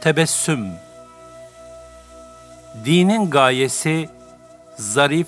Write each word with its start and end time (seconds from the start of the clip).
Tebessüm 0.00 0.68
Dinin 2.84 3.30
gayesi 3.30 4.08
zarif, 4.76 5.26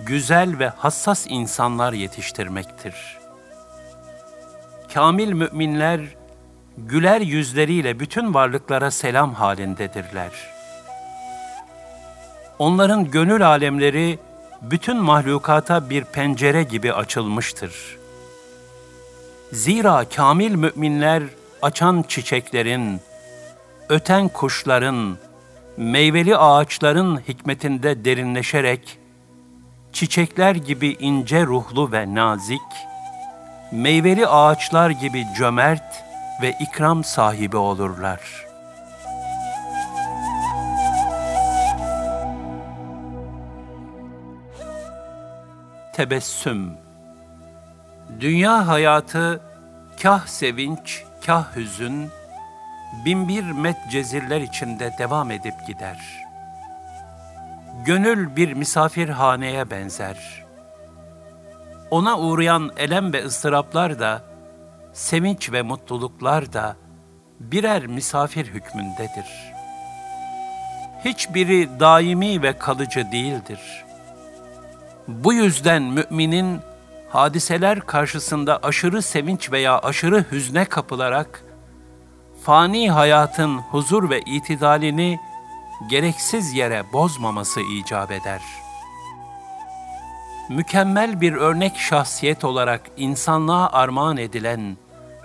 güzel 0.00 0.58
ve 0.58 0.68
hassas 0.68 1.26
insanlar 1.28 1.92
yetiştirmektir. 1.92 2.94
Kamil 4.94 5.32
müminler 5.32 6.00
güler 6.78 7.20
yüzleriyle 7.20 8.00
bütün 8.00 8.34
varlıklara 8.34 8.90
selam 8.90 9.34
halindedirler. 9.34 10.30
Onların 12.58 13.10
gönül 13.10 13.46
alemleri 13.46 14.18
bütün 14.62 14.96
mahlukata 14.96 15.90
bir 15.90 16.04
pencere 16.04 16.62
gibi 16.62 16.92
açılmıştır. 16.92 17.98
Zira 19.52 20.04
kamil 20.16 20.54
müminler 20.54 21.22
açan 21.62 22.04
çiçeklerin, 22.08 23.00
öten 23.88 24.28
kuşların, 24.28 25.18
meyveli 25.76 26.36
ağaçların 26.36 27.20
hikmetinde 27.28 28.04
derinleşerek, 28.04 28.98
çiçekler 29.92 30.54
gibi 30.54 30.96
ince 31.00 31.46
ruhlu 31.46 31.92
ve 31.92 32.14
nazik, 32.14 32.60
meyveli 33.72 34.26
ağaçlar 34.26 34.90
gibi 34.90 35.24
cömert 35.36 36.04
ve 36.42 36.54
ikram 36.60 37.04
sahibi 37.04 37.56
olurlar. 37.56 38.46
Tebessüm 45.92 46.86
Dünya 48.20 48.68
hayatı 48.68 49.40
kah 50.02 50.26
sevinç, 50.26 51.04
kah 51.26 51.56
hüzün, 51.56 52.10
binbir 53.04 53.50
met 53.50 53.76
cezirler 53.90 54.40
içinde 54.40 54.94
devam 54.98 55.30
edip 55.30 55.66
gider. 55.66 56.26
Gönül 57.84 58.36
bir 58.36 58.52
misafirhaneye 58.52 59.70
benzer. 59.70 60.44
Ona 61.90 62.18
uğrayan 62.18 62.70
elem 62.76 63.12
ve 63.12 63.24
ıstıraplar 63.24 63.98
da, 63.98 64.22
sevinç 64.92 65.52
ve 65.52 65.62
mutluluklar 65.62 66.52
da 66.52 66.76
birer 67.40 67.86
misafir 67.86 68.46
hükmündedir. 68.46 69.52
Hiçbiri 71.04 71.80
daimi 71.80 72.42
ve 72.42 72.58
kalıcı 72.58 73.12
değildir. 73.12 73.84
Bu 75.08 75.32
yüzden 75.32 75.82
müminin 75.82 76.60
hadiseler 77.08 77.80
karşısında 77.80 78.58
aşırı 78.62 79.02
sevinç 79.02 79.52
veya 79.52 79.78
aşırı 79.78 80.24
hüzne 80.32 80.64
kapılarak 80.64 81.42
fani 82.46 82.90
hayatın 82.90 83.58
huzur 83.58 84.10
ve 84.10 84.20
itidalini 84.20 85.20
gereksiz 85.90 86.52
yere 86.52 86.92
bozmaması 86.92 87.60
icap 87.60 88.10
eder. 88.10 88.40
Mükemmel 90.48 91.20
bir 91.20 91.32
örnek 91.32 91.76
şahsiyet 91.76 92.44
olarak 92.44 92.80
insanlığa 92.96 93.70
armağan 93.72 94.16
edilen 94.16 94.76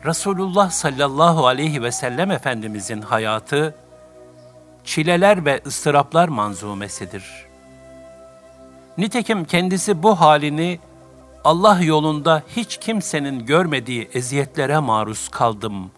Resulullah 0.05 0.69
sallallahu 0.69 1.47
aleyhi 1.47 1.83
ve 1.83 1.91
sellem 1.91 2.31
Efendimizin 2.31 3.01
hayatı, 3.01 3.75
çileler 4.83 5.45
ve 5.45 5.61
ıstıraplar 5.65 6.27
manzumesidir. 6.27 7.23
Nitekim 8.97 9.45
kendisi 9.45 10.03
bu 10.03 10.19
halini 10.19 10.79
Allah 11.43 11.81
yolunda 11.81 12.43
hiç 12.55 12.77
kimsenin 12.77 13.45
görmediği 13.45 14.09
eziyetlere 14.13 14.79
maruz 14.79 15.29
kaldım 15.29 15.91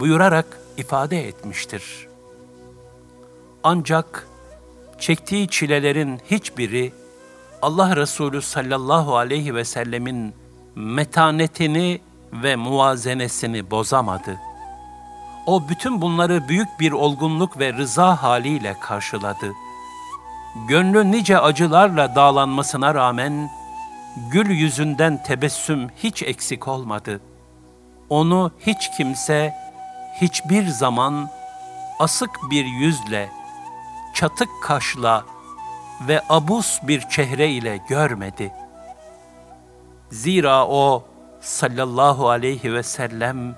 buyurarak 0.00 0.58
ifade 0.76 1.28
etmiştir. 1.28 2.08
Ancak 3.62 4.28
çektiği 4.98 5.48
çilelerin 5.48 6.20
hiçbiri 6.30 6.92
Allah 7.62 7.96
Resulü 7.96 8.42
sallallahu 8.42 9.16
aleyhi 9.16 9.54
ve 9.54 9.64
sellemin 9.64 10.34
metanetini 10.74 12.00
ve 12.32 12.56
muvazenesini 12.56 13.70
bozamadı. 13.70 14.36
O 15.46 15.68
bütün 15.68 16.00
bunları 16.00 16.48
büyük 16.48 16.68
bir 16.80 16.92
olgunluk 16.92 17.58
ve 17.58 17.72
rıza 17.72 18.22
haliyle 18.22 18.76
karşıladı. 18.80 19.52
Gönlü 20.68 21.12
nice 21.12 21.38
acılarla 21.38 22.14
dağlanmasına 22.14 22.94
rağmen 22.94 23.50
gül 24.32 24.50
yüzünden 24.50 25.22
tebessüm 25.22 25.88
hiç 25.88 26.22
eksik 26.22 26.68
olmadı. 26.68 27.20
Onu 28.10 28.52
hiç 28.60 28.90
kimse 28.96 29.54
hiçbir 30.20 30.66
zaman 30.66 31.30
asık 31.98 32.30
bir 32.50 32.64
yüzle, 32.64 33.30
çatık 34.14 34.48
kaşla 34.62 35.24
ve 36.08 36.22
abus 36.28 36.78
bir 36.82 37.00
çehre 37.00 37.48
ile 37.50 37.80
görmedi. 37.88 38.52
Zira 40.10 40.66
o 40.66 41.04
sallallahu 41.40 42.28
aleyhi 42.28 42.74
ve 42.74 42.82
sellem 42.82 43.54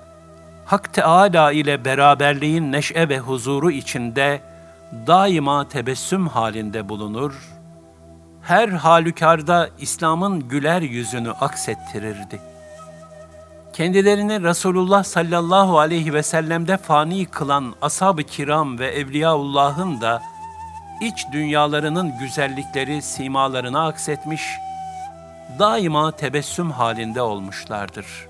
Hak 0.65 0.93
Teala 0.93 1.51
ile 1.51 1.85
beraberliğin 1.85 2.71
neşe 2.71 3.09
ve 3.09 3.19
huzuru 3.19 3.71
içinde 3.71 4.41
daima 5.07 5.67
tebessüm 5.67 6.27
halinde 6.27 6.89
bulunur, 6.89 7.33
her 8.41 8.69
halükarda 8.69 9.69
İslam'ın 9.79 10.39
güler 10.39 10.81
yüzünü 10.81 11.31
aksettirirdi. 11.31 12.56
Kendilerini 13.77 14.43
Resulullah 14.43 15.03
sallallahu 15.03 15.79
aleyhi 15.79 16.13
ve 16.13 16.23
sellem'de 16.23 16.77
fani 16.77 17.25
kılan 17.25 17.73
ashab-ı 17.81 18.23
kiram 18.23 18.79
ve 18.79 18.87
evliyaullah'ın 18.87 20.01
da 20.01 20.21
iç 21.01 21.25
dünyalarının 21.31 22.17
güzellikleri 22.19 23.01
simalarına 23.01 23.87
aksetmiş, 23.87 24.41
daima 25.59 26.11
tebessüm 26.11 26.71
halinde 26.71 27.21
olmuşlardır. 27.21 28.27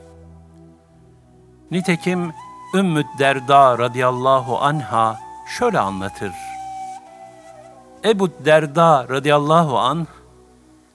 Nitekim 1.72 2.34
Ümmü 2.74 3.04
Derda 3.20 3.78
radıyallahu 3.78 4.60
anha 4.60 5.20
şöyle 5.60 5.80
anlatır. 5.80 6.34
Ebu 8.06 8.30
Derda 8.46 9.06
radıyallahu 9.10 9.80
an 9.80 10.08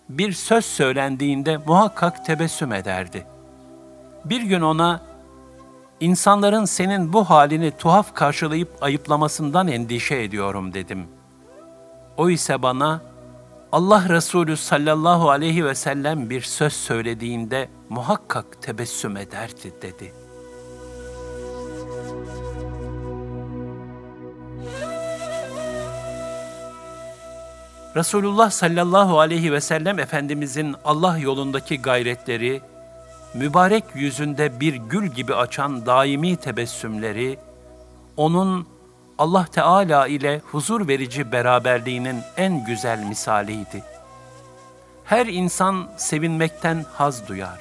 bir 0.09 0.33
söz 0.33 0.65
söylendiğinde 0.65 1.57
muhakkak 1.57 2.25
tebessüm 2.25 2.73
ederdi. 2.73 3.32
Bir 4.25 4.43
gün 4.43 4.61
ona 4.61 5.01
insanların 6.01 6.65
senin 6.65 7.13
bu 7.13 7.25
halini 7.25 7.71
tuhaf 7.71 8.15
karşılayıp 8.15 8.69
ayıplamasından 8.81 9.69
endişe 9.69 10.23
ediyorum 10.23 10.75
dedim. 10.75 11.07
O 12.17 12.31
ise 12.31 12.63
bana 12.63 13.01
Allah 13.73 14.09
Resulü 14.09 14.57
sallallahu 14.57 15.31
aleyhi 15.31 15.65
ve 15.65 15.75
sellem 15.75 16.31
bir 16.31 16.41
söz 16.41 16.73
söylediğinde 16.73 17.69
muhakkak 17.89 18.63
tebessüm 18.63 19.17
ederdi 19.17 19.73
dedi.'' 19.83 20.23
Resulullah 27.97 28.51
sallallahu 28.51 29.21
aleyhi 29.21 29.53
ve 29.53 29.61
sellem 29.61 29.99
Efendimizin 29.99 30.75
Allah 30.85 31.19
yolundaki 31.19 31.83
gayretleri, 31.83 32.61
mübarek 33.35 33.85
yüzünde 33.95 34.61
bir 34.61 34.75
gül 34.75 35.07
gibi 35.07 35.35
açan 35.35 35.87
daimi 35.87 36.37
tebessümleri, 36.37 37.39
onun 38.17 38.67
Allah 39.19 39.47
Teala 39.53 40.07
ile 40.07 40.41
huzur 40.51 40.89
verici 40.89 41.33
beraberliğinin 41.33 42.21
en 42.37 42.65
güzel 42.65 42.99
misaliydi. 43.05 43.85
Her 45.05 45.27
insan 45.27 45.91
sevinmekten 45.97 46.85
haz 46.93 47.29
duyar. 47.29 47.61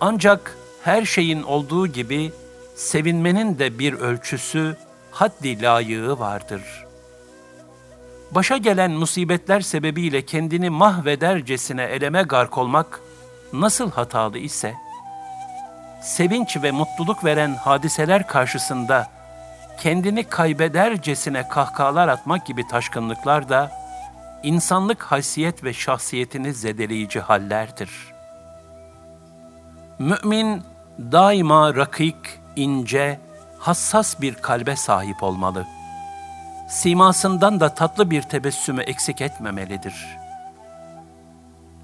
Ancak 0.00 0.56
her 0.84 1.04
şeyin 1.04 1.42
olduğu 1.42 1.86
gibi 1.86 2.32
sevinmenin 2.76 3.58
de 3.58 3.78
bir 3.78 3.92
ölçüsü, 3.92 4.76
haddi 5.10 5.62
layığı 5.62 6.18
vardır.'' 6.18 6.88
başa 8.30 8.56
gelen 8.56 8.90
musibetler 8.90 9.60
sebebiyle 9.60 10.22
kendini 10.22 10.70
mahvedercesine 10.70 11.82
eleme 11.82 12.22
gark 12.22 12.58
olmak 12.58 13.00
nasıl 13.52 13.90
hatalı 13.90 14.38
ise, 14.38 14.74
sevinç 16.02 16.56
ve 16.62 16.70
mutluluk 16.70 17.24
veren 17.24 17.54
hadiseler 17.54 18.26
karşısında 18.26 19.06
kendini 19.80 20.24
kaybedercesine 20.24 21.48
kahkahalar 21.48 22.08
atmak 22.08 22.46
gibi 22.46 22.68
taşkınlıklar 22.68 23.48
da 23.48 23.72
insanlık 24.42 25.02
haysiyet 25.02 25.64
ve 25.64 25.72
şahsiyetini 25.72 26.54
zedeleyici 26.54 27.20
hallerdir. 27.20 27.90
Mümin 29.98 30.62
daima 30.98 31.74
rakik, 31.74 32.16
ince, 32.56 33.20
hassas 33.58 34.20
bir 34.20 34.34
kalbe 34.34 34.76
sahip 34.76 35.22
olmalı.'' 35.22 35.78
simasından 36.68 37.60
da 37.60 37.74
tatlı 37.74 38.10
bir 38.10 38.22
tebessümü 38.22 38.82
eksik 38.82 39.20
etmemelidir. 39.20 40.18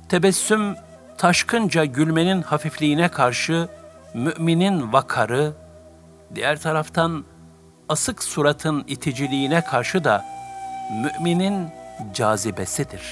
Tebessüm, 0.08 0.76
taşkınca 1.19 1.84
gülmenin 1.84 2.43
hafifliğine 2.43 3.08
karşı 3.08 3.69
müminin 4.14 4.93
vakarı, 4.93 5.52
diğer 6.34 6.61
taraftan 6.61 7.25
asık 7.88 8.22
suratın 8.22 8.84
iticiliğine 8.87 9.64
karşı 9.64 10.05
da 10.05 10.25
müminin 11.02 11.69
cazibesidir. 12.14 13.02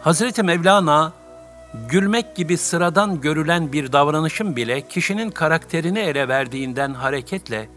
Hazreti 0.00 0.42
Mevlana, 0.42 1.12
gülmek 1.88 2.36
gibi 2.36 2.58
sıradan 2.58 3.20
görülen 3.20 3.72
bir 3.72 3.92
davranışın 3.92 4.56
bile 4.56 4.88
kişinin 4.88 5.30
karakterini 5.30 5.98
ele 5.98 6.28
verdiğinden 6.28 6.94
hareketle 6.94 7.68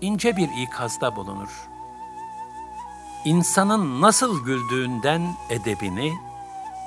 ince 0.00 0.36
bir 0.36 0.48
ikazda 0.62 1.16
bulunur. 1.16 1.48
İnsanın 3.24 4.00
nasıl 4.00 4.44
güldüğünden 4.44 5.22
edebini, 5.50 6.12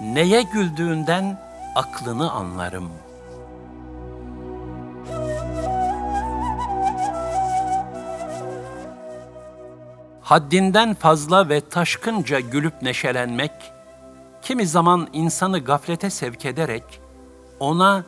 neye 0.02 0.42
güldüğünden 0.42 1.42
aklını 1.76 2.32
anlarım. 2.32 2.90
Haddinden 10.22 10.94
fazla 10.94 11.50
ve 11.50 11.62
taşkınca 11.62 12.40
gülüp 12.40 12.82
neşelenmek, 12.82 13.52
kimi 14.42 14.68
zaman 14.68 15.08
insanı 15.14 15.60
gaflete 15.60 16.10
sevk 16.10 16.46
ederek, 16.46 16.84
ona 17.60 18.04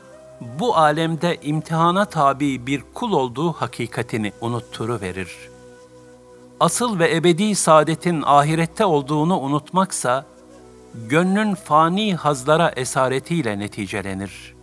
bu 0.59 0.77
alemde 0.77 1.37
imtihana 1.41 2.05
tabi 2.05 2.67
bir 2.67 2.83
kul 2.93 3.11
olduğu 3.11 3.53
hakikatini 3.53 4.31
unutturuverir. 4.41 5.37
Asıl 6.59 6.99
ve 6.99 7.15
ebedi 7.15 7.55
saadetin 7.55 8.23
ahirette 8.25 8.85
olduğunu 8.85 9.39
unutmaksa, 9.39 10.25
gönlün 10.93 11.55
fani 11.55 12.15
hazlara 12.15 12.69
esaretiyle 12.75 13.59
neticelenir. 13.59 14.55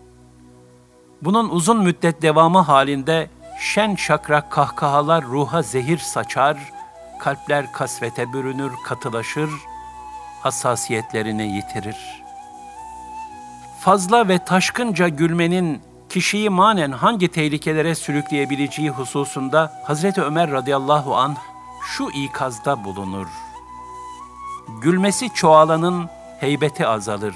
Bunun 1.23 1.49
uzun 1.49 1.83
müddet 1.83 2.23
devamı 2.23 2.59
halinde 2.59 3.31
şen 3.61 3.95
şakrak 3.95 4.53
kahkahalar 4.53 5.25
ruha 5.25 5.63
zehir 5.63 5.99
saçar, 5.99 6.73
kalpler 7.21 7.73
kasvete 7.73 8.33
bürünür, 8.33 8.73
katılaşır, 8.85 9.51
hassasiyetlerini 10.43 11.57
yitirir. 11.57 11.97
Fazla 13.81 14.29
ve 14.29 14.45
taşkınca 14.45 15.09
gülmenin 15.09 15.83
kişiyi 16.09 16.51
manen 16.51 16.93
hangi 16.93 17.29
tehlikelere 17.29 17.95
sürükleyebileceği 17.95 18.91
hususunda 18.91 19.73
Hazreti 19.85 20.23
Ömer 20.23 20.51
radıyallahu 20.51 21.17
anh 21.17 21.37
şu 21.87 22.11
ikazda 22.11 22.85
bulunur. 22.85 23.27
Gülmesi 24.83 25.35
çoğalanın 25.35 26.11
heybeti 26.41 26.87
azalır. 26.87 27.35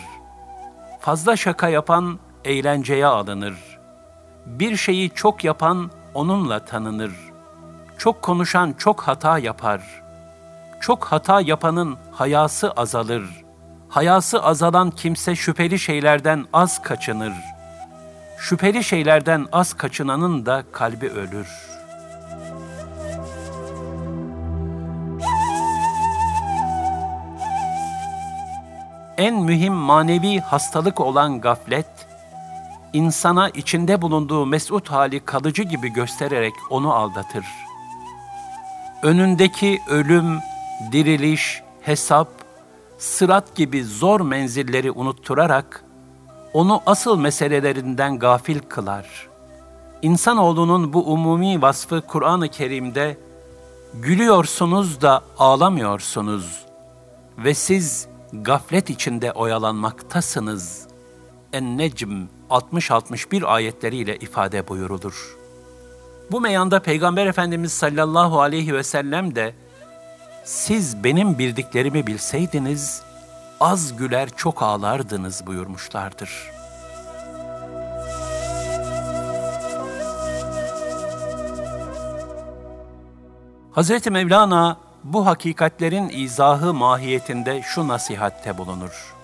Fazla 1.00 1.36
şaka 1.36 1.68
yapan 1.68 2.18
eğlenceye 2.44 3.06
alınır. 3.06 3.54
Bir 4.46 4.76
şeyi 4.76 5.10
çok 5.10 5.44
yapan 5.44 5.90
onunla 6.14 6.64
tanınır. 6.64 7.12
Çok 7.98 8.22
konuşan 8.22 8.74
çok 8.78 9.00
hata 9.00 9.38
yapar. 9.38 10.02
Çok 10.80 11.04
hata 11.04 11.40
yapanın 11.40 11.96
hayası 12.12 12.70
azalır. 12.70 13.44
Hayası 13.88 14.42
azalan 14.42 14.90
kimse 14.90 15.36
şüpheli 15.36 15.78
şeylerden 15.78 16.46
az 16.52 16.82
kaçınır. 16.82 17.34
Şüpheli 18.38 18.84
şeylerden 18.84 19.46
az 19.52 19.74
kaçınanın 19.74 20.46
da 20.46 20.64
kalbi 20.72 21.08
ölür.'' 21.08 21.63
En 29.18 29.34
mühim 29.34 29.72
manevi 29.72 30.40
hastalık 30.40 31.00
olan 31.00 31.40
gaflet, 31.40 32.06
insana 32.92 33.48
içinde 33.48 34.02
bulunduğu 34.02 34.46
mesut 34.46 34.90
hali 34.90 35.20
kalıcı 35.20 35.62
gibi 35.62 35.92
göstererek 35.92 36.54
onu 36.70 36.94
aldatır. 36.94 37.46
Önündeki 39.02 39.80
ölüm, 39.88 40.38
diriliş, 40.92 41.62
hesap, 41.80 42.28
sırat 42.98 43.54
gibi 43.54 43.84
zor 43.84 44.20
menzilleri 44.20 44.90
unutturarak 44.90 45.84
onu 46.52 46.82
asıl 46.86 47.18
meselelerinden 47.18 48.18
gafil 48.18 48.58
kılar. 48.58 49.28
İnsanoğlunun 50.02 50.92
bu 50.92 51.12
umumi 51.12 51.62
vasfı 51.62 52.00
Kur'an-ı 52.00 52.48
Kerim'de 52.48 53.18
gülüyorsunuz 53.94 55.00
da 55.00 55.22
ağlamıyorsunuz 55.38 56.64
ve 57.38 57.54
siz 57.54 58.13
gaflet 58.42 58.90
içinde 58.90 59.32
oyalanmaktasınız. 59.32 60.86
En-Necm 61.52 62.26
60-61 62.50 63.44
ayetleriyle 63.44 64.16
ifade 64.16 64.68
buyurulur. 64.68 65.36
Bu 66.30 66.40
meyanda 66.40 66.82
Peygamber 66.82 67.26
Efendimiz 67.26 67.72
sallallahu 67.72 68.40
aleyhi 68.40 68.74
ve 68.74 68.82
sellem 68.82 69.34
de 69.34 69.54
siz 70.44 71.04
benim 71.04 71.38
bildiklerimi 71.38 72.06
bilseydiniz 72.06 73.02
az 73.60 73.96
güler 73.96 74.28
çok 74.36 74.62
ağlardınız 74.62 75.46
buyurmuşlardır. 75.46 76.30
Hazreti 83.72 84.10
Mevlana 84.10 84.83
bu 85.04 85.26
hakikatlerin 85.26 86.08
izahı 86.08 86.74
mahiyetinde 86.74 87.62
şu 87.62 87.88
nasihatte 87.88 88.58
bulunur. 88.58 89.14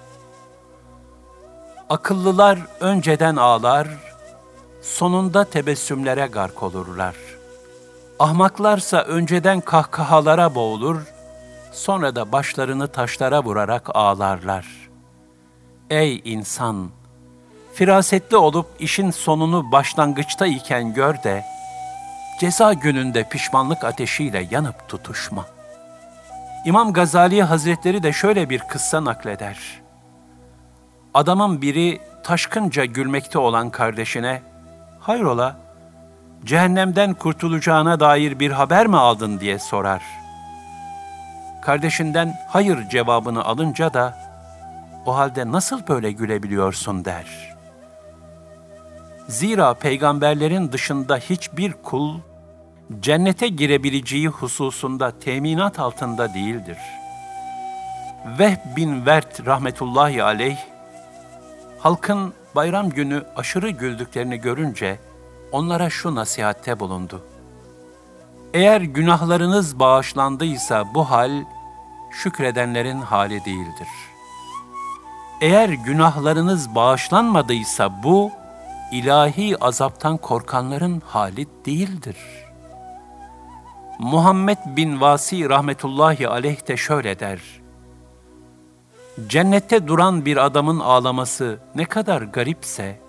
Akıllılar 1.89 2.59
önceden 2.81 3.37
ağlar, 3.37 3.89
sonunda 4.83 5.45
tebessümlere 5.45 6.27
gark 6.27 6.63
olurlar. 6.63 7.15
Ahmaklarsa 8.19 9.03
önceden 9.03 9.61
kahkahalara 9.61 10.55
boğulur, 10.55 11.01
sonra 11.73 12.17
da 12.17 12.33
başlarını 12.33 12.89
taşlara 12.89 13.45
vurarak 13.45 13.97
ağlarlar. 13.97 14.67
Ey 15.91 16.23
insan! 16.25 16.91
Firasetli 17.75 18.37
olup 18.37 18.67
işin 18.79 19.11
sonunu 19.11 19.73
başlangıçta 19.73 20.47
iken 20.47 20.95
gör 20.95 21.23
de, 21.23 21.45
ceza 22.41 22.73
gününde 22.73 23.29
pişmanlık 23.29 23.85
ateşiyle 23.85 24.49
yanıp 24.51 24.89
tutuşma.'' 24.89 25.60
İmam 26.65 26.93
Gazali 26.93 27.43
Hazretleri 27.43 28.03
de 28.03 28.13
şöyle 28.13 28.51
bir 28.51 28.59
kıssa 28.59 29.05
nakleder. 29.05 29.59
Adamın 31.15 31.63
biri 31.63 32.01
taşkınca 32.23 32.85
gülmekte 32.85 33.39
olan 33.39 33.71
kardeşine, 33.71 34.43
hayrola, 35.01 35.57
cehennemden 36.45 37.15
kurtulacağına 37.15 38.01
dair 38.01 38.39
bir 38.39 38.51
haber 38.51 38.87
mi 38.87 38.97
aldın 38.97 39.41
diye 39.41 39.59
sorar. 39.59 40.03
Kardeşinden 41.63 42.35
hayır 42.49 42.89
cevabını 42.89 43.45
alınca 43.45 43.95
da, 43.95 44.19
o 45.07 45.17
halde 45.17 45.53
nasıl 45.53 45.87
böyle 45.89 46.13
gülebiliyorsun 46.13 47.05
der. 47.05 47.57
Zira 49.29 49.75
peygamberlerin 49.75 50.73
dışında 50.73 51.17
hiçbir 51.17 51.73
kul, 51.73 52.19
cennete 52.99 53.49
girebileceği 53.49 54.29
hususunda 54.29 55.19
teminat 55.19 55.79
altında 55.79 56.35
değildir. 56.35 56.79
Vehb 58.39 58.77
bin 58.77 59.07
Vert 59.07 59.47
rahmetullahi 59.47 60.23
aleyh, 60.23 60.59
halkın 61.79 62.33
bayram 62.55 62.91
günü 62.91 63.25
aşırı 63.37 63.71
güldüklerini 63.71 64.37
görünce 64.37 64.99
onlara 65.53 65.91
şu 65.91 66.15
nasihatte 66.15 66.81
bulundu. 66.81 67.23
Eğer 68.55 68.81
günahlarınız 68.81 69.79
bağışlandıysa 69.79 70.95
bu 70.95 71.11
hal 71.11 71.45
şükredenlerin 72.23 73.01
hali 73.01 73.45
değildir. 73.45 73.89
Eğer 75.41 75.69
günahlarınız 75.69 76.75
bağışlanmadıysa 76.75 78.03
bu 78.03 78.31
ilahi 78.93 79.65
azaptan 79.65 80.17
korkanların 80.17 81.03
hali 81.07 81.47
değildir.'' 81.67 82.50
Muhammed 84.03 84.59
bin 84.77 85.01
Vasi 85.01 85.49
rahmetullahi 85.49 86.29
aleyh 86.29 86.69
de 86.69 86.77
şöyle 86.77 87.21
der. 87.21 87.41
Cennette 89.29 89.89
duran 89.89 90.25
bir 90.25 90.37
adamın 90.37 90.81
ağlaması 90.81 91.59
ne 91.75 91.85
kadar 91.85 92.23
garipse, 92.23 93.01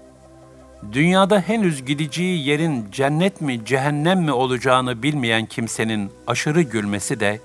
dünyada 0.92 1.40
henüz 1.40 1.86
gideceği 1.86 2.48
yerin 2.48 2.92
cennet 2.92 3.42
mi 3.42 3.66
cehennem 3.66 4.22
mi 4.22 4.32
olacağını 4.32 5.04
bilmeyen 5.04 5.46
kimsenin 5.46 6.12
aşırı 6.28 6.62
gülmesi 6.62 7.20
de 7.20 7.40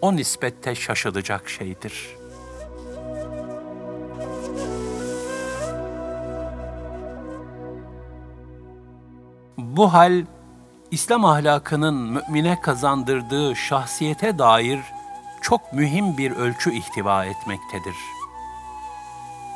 o 0.00 0.16
nispette 0.16 0.74
şaşılacak 0.74 1.48
şeydir. 1.48 2.08
Bu 9.58 9.92
hal 9.92 10.24
İslam 10.92 11.24
ahlakının 11.24 11.94
mümine 11.94 12.60
kazandırdığı 12.60 13.56
şahsiyete 13.56 14.38
dair 14.38 14.80
çok 15.40 15.72
mühim 15.72 16.18
bir 16.18 16.30
ölçü 16.30 16.72
ihtiva 16.72 17.24
etmektedir. 17.24 17.94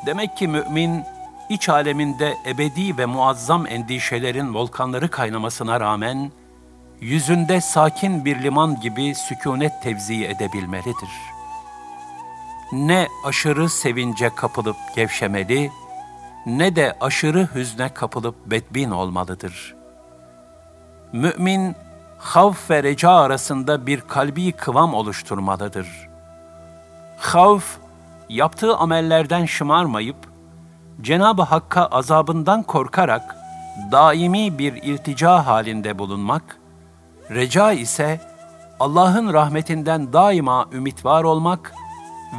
Demek 0.06 0.36
ki 0.36 0.48
mümin, 0.48 1.04
iç 1.48 1.68
aleminde 1.68 2.36
ebedi 2.46 2.98
ve 2.98 3.06
muazzam 3.06 3.66
endişelerin 3.66 4.54
volkanları 4.54 5.10
kaynamasına 5.10 5.80
rağmen, 5.80 6.32
yüzünde 7.00 7.60
sakin 7.60 8.24
bir 8.24 8.42
liman 8.42 8.80
gibi 8.80 9.14
sükunet 9.14 9.82
tevzi 9.82 10.24
edebilmelidir. 10.24 11.10
Ne 12.72 13.08
aşırı 13.24 13.68
sevince 13.68 14.30
kapılıp 14.36 14.76
gevşemeli, 14.94 15.70
ne 16.46 16.76
de 16.76 16.96
aşırı 17.00 17.48
hüzne 17.54 17.88
kapılıp 17.88 18.34
bedbin 18.46 18.90
olmalıdır. 18.90 19.75
Mümin, 21.12 21.76
havf 22.18 22.70
ve 22.70 22.82
reca 22.82 23.10
arasında 23.10 23.86
bir 23.86 24.00
kalbi 24.00 24.52
kıvam 24.52 24.94
oluşturmalıdır. 24.94 26.08
Havf, 27.18 27.76
yaptığı 28.28 28.76
amellerden 28.76 29.44
şımarmayıp, 29.44 30.16
Cenab-ı 31.00 31.42
Hakk'a 31.42 31.86
azabından 31.86 32.62
korkarak 32.62 33.36
daimi 33.92 34.58
bir 34.58 34.72
iltica 34.72 35.46
halinde 35.46 35.98
bulunmak, 35.98 36.58
reca 37.30 37.72
ise 37.72 38.20
Allah'ın 38.80 39.32
rahmetinden 39.32 40.12
daima 40.12 40.66
ümit 40.72 41.04
var 41.04 41.24
olmak 41.24 41.72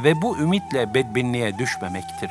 ve 0.04 0.22
bu 0.22 0.38
ümitle 0.38 0.94
bedbinliğe 0.94 1.58
düşmemektir. 1.58 2.30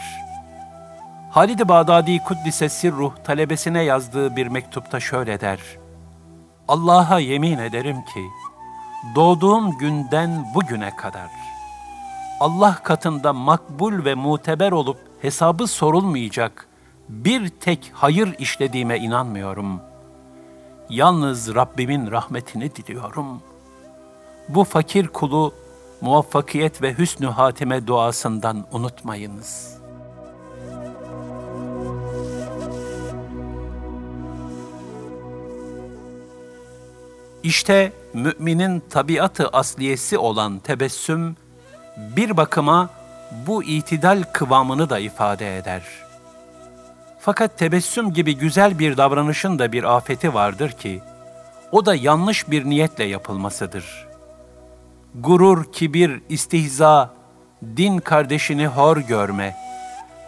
Halid-i 1.32 1.68
Bağdadi 1.68 2.24
Kuddise 2.24 2.70
Sirruh 2.70 3.12
talebesine 3.24 3.84
yazdığı 3.84 4.36
bir 4.36 4.48
mektupta 4.48 5.00
şöyle 5.00 5.42
der. 5.42 5.60
Allah'a 6.68 7.20
yemin 7.20 7.58
ederim 7.58 8.02
ki, 8.14 8.28
doğduğum 9.16 9.78
günden 9.78 10.46
bugüne 10.56 10.96
kadar, 10.96 11.30
Allah 12.40 12.76
katında 12.84 13.34
makbul 13.34 14.06
ve 14.06 14.16
muteber 14.16 14.72
olup 14.72 14.98
hesabı 15.22 15.68
sorulmayacak 15.68 16.68
bir 17.10 17.50
tek 17.50 17.92
hayır 17.94 18.36
işlediğime 18.40 18.98
inanmıyorum. 18.98 19.82
Yalnız 20.90 21.56
Rabbimin 21.56 22.12
rahmetini 22.12 22.76
diliyorum. 22.76 23.42
Bu 24.50 24.64
fakir 24.64 25.08
kulu 25.08 25.54
muvaffakiyet 26.02 26.82
ve 26.82 26.98
hüsnü 26.98 27.28
hatime 27.28 27.88
duasından 27.88 28.66
unutmayınız. 28.72 29.77
İşte 37.48 37.92
müminin 38.14 38.84
tabiatı 38.90 39.48
asliyesi 39.48 40.18
olan 40.18 40.60
tebessüm, 40.60 41.36
bir 41.98 42.38
bakıma 42.38 42.90
bu 43.48 43.64
itidal 43.64 44.24
kıvamını 44.34 44.90
da 44.90 45.00
ifade 45.00 45.58
eder. 45.58 45.84
Fakat 47.20 47.58
tebessüm 47.58 48.14
gibi 48.14 48.38
güzel 48.38 48.80
bir 48.80 48.98
davranışın 48.98 49.60
da 49.60 49.72
bir 49.72 49.84
afeti 49.84 50.34
vardır 50.34 50.72
ki, 50.72 51.02
o 51.72 51.86
da 51.86 51.96
yanlış 51.96 52.52
bir 52.52 52.66
niyetle 52.66 53.04
yapılmasıdır. 53.04 54.08
Gurur, 55.16 55.72
kibir, 55.72 56.22
istihza, 56.30 57.14
din 57.78 57.98
kardeşini 57.98 58.68
hor 58.68 58.98
görme, 58.98 59.56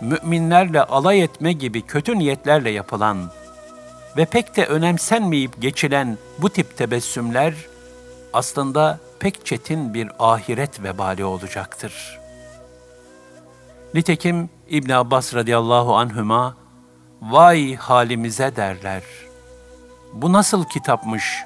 müminlerle 0.02 0.84
alay 0.84 1.24
etme 1.24 1.54
gibi 1.54 1.82
kötü 1.82 2.20
niyetlerle 2.20 2.70
yapılan 2.70 3.32
ve 4.18 4.26
pek 4.26 4.56
de 4.56 4.66
önemsenmeyip 4.66 5.62
geçilen 5.62 6.18
bu 6.38 6.50
tip 6.50 6.78
tebessümler 6.78 7.54
aslında 8.34 9.00
pek 9.20 9.46
çetin 9.46 9.94
bir 9.94 10.12
ahiret 10.20 10.84
vebali 10.84 11.26
olacaktır. 11.26 12.20
Nitekim 13.94 14.50
İbn 14.70 14.92
Abbas 14.92 15.36
radıyallahu 15.36 15.96
anhüma 15.96 16.56
vay 17.22 17.76
halimize 17.76 18.56
derler. 18.56 19.04
Bu 20.14 20.34
nasıl 20.34 20.64
kitapmış? 20.64 21.44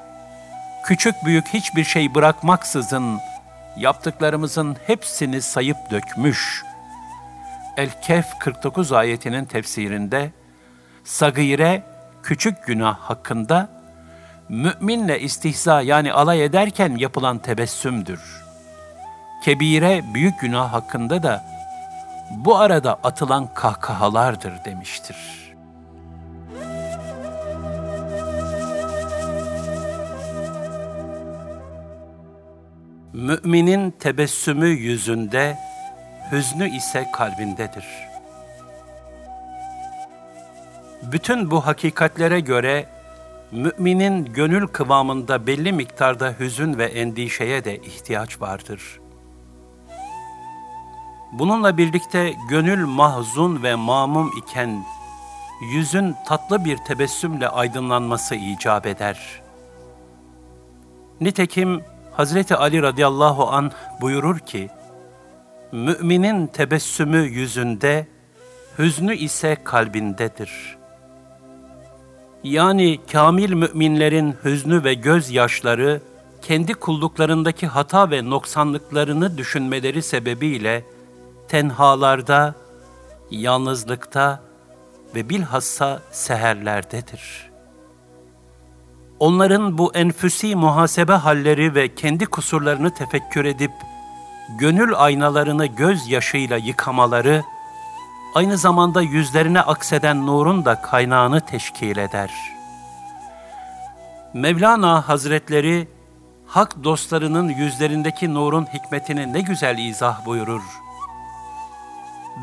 Küçük 0.85 1.15
büyük 1.25 1.47
hiçbir 1.47 1.83
şey 1.83 2.15
bırakmaksızın 2.15 3.19
yaptıklarımızın 3.77 4.77
hepsini 4.87 5.41
sayıp 5.41 5.77
dökmüş. 5.91 6.63
El-Kehf 7.77 8.39
49 8.39 8.91
ayetinin 8.91 9.45
tefsirinde 9.45 10.31
sagire 11.03 11.92
küçük 12.23 12.65
günah 12.65 12.97
hakkında 12.97 13.69
müminle 14.49 15.19
istihza 15.19 15.81
yani 15.81 16.13
alay 16.13 16.45
ederken 16.45 16.95
yapılan 16.95 17.37
tebessümdür. 17.37 18.43
Kebire 19.43 20.13
büyük 20.13 20.39
günah 20.39 20.73
hakkında 20.73 21.23
da 21.23 21.45
bu 22.31 22.57
arada 22.57 22.99
atılan 23.03 23.53
kahkahalardır 23.53 24.53
demiştir. 24.65 25.17
Müminin 33.13 33.91
tebessümü 33.91 34.67
yüzünde, 34.67 35.57
hüznü 36.31 36.69
ise 36.69 37.07
kalbindedir. 37.13 38.12
Bütün 41.11 41.51
bu 41.51 41.65
hakikatlere 41.65 42.39
göre 42.39 42.85
müminin 43.51 44.25
gönül 44.25 44.67
kıvamında 44.67 45.47
belli 45.47 45.73
miktarda 45.73 46.35
hüzün 46.39 46.77
ve 46.77 46.85
endişeye 46.85 47.65
de 47.65 47.77
ihtiyaç 47.77 48.41
vardır. 48.41 48.99
Bununla 51.31 51.77
birlikte 51.77 52.33
gönül 52.49 52.85
mahzun 52.85 53.63
ve 53.63 53.75
mamum 53.75 54.31
iken 54.37 54.85
yüzün 55.73 56.15
tatlı 56.27 56.65
bir 56.65 56.77
tebessümle 56.77 57.47
aydınlanması 57.47 58.35
icap 58.35 58.85
eder. 58.85 59.41
Nitekim 61.21 61.81
Hazreti 62.11 62.55
Ali 62.55 62.81
radıyallahu 62.81 63.49
an 63.49 63.71
buyurur 64.01 64.39
ki, 64.39 64.69
Müminin 65.71 66.47
tebessümü 66.47 67.17
yüzünde, 67.17 68.07
hüznü 68.77 69.15
ise 69.15 69.57
kalbindedir.'' 69.63 70.82
Yani 72.43 72.99
kamil 73.11 73.53
müminlerin 73.53 74.35
hüznü 74.43 74.83
ve 74.83 74.93
gözyaşları, 74.93 76.01
kendi 76.41 76.73
kulluklarındaki 76.73 77.67
hata 77.67 78.11
ve 78.11 78.29
noksanlıklarını 78.29 79.37
düşünmeleri 79.37 80.01
sebebiyle 80.01 80.85
tenhalarda, 81.47 82.55
yalnızlıkta 83.31 84.43
ve 85.15 85.29
bilhassa 85.29 86.01
seherlerdedir. 86.11 87.49
Onların 89.19 89.77
bu 89.77 89.91
enfüsi 89.95 90.55
muhasebe 90.55 91.13
halleri 91.13 91.75
ve 91.75 91.95
kendi 91.95 92.25
kusurlarını 92.25 92.93
tefekkür 92.93 93.45
edip, 93.45 93.71
gönül 94.59 94.95
aynalarını 94.95 95.65
göz 95.65 96.09
yaşıyla 96.09 96.57
yıkamaları, 96.57 97.43
aynı 98.35 98.57
zamanda 98.57 99.01
yüzlerine 99.01 99.61
akseden 99.61 100.27
nurun 100.27 100.65
da 100.65 100.81
kaynağını 100.81 101.41
teşkil 101.41 101.97
eder. 101.97 102.31
Mevlana 104.33 105.07
Hazretleri, 105.09 105.87
hak 106.47 106.83
dostlarının 106.83 107.49
yüzlerindeki 107.49 108.33
nurun 108.33 108.65
hikmetini 108.73 109.33
ne 109.33 109.41
güzel 109.41 109.77
izah 109.77 110.25
buyurur. 110.25 110.61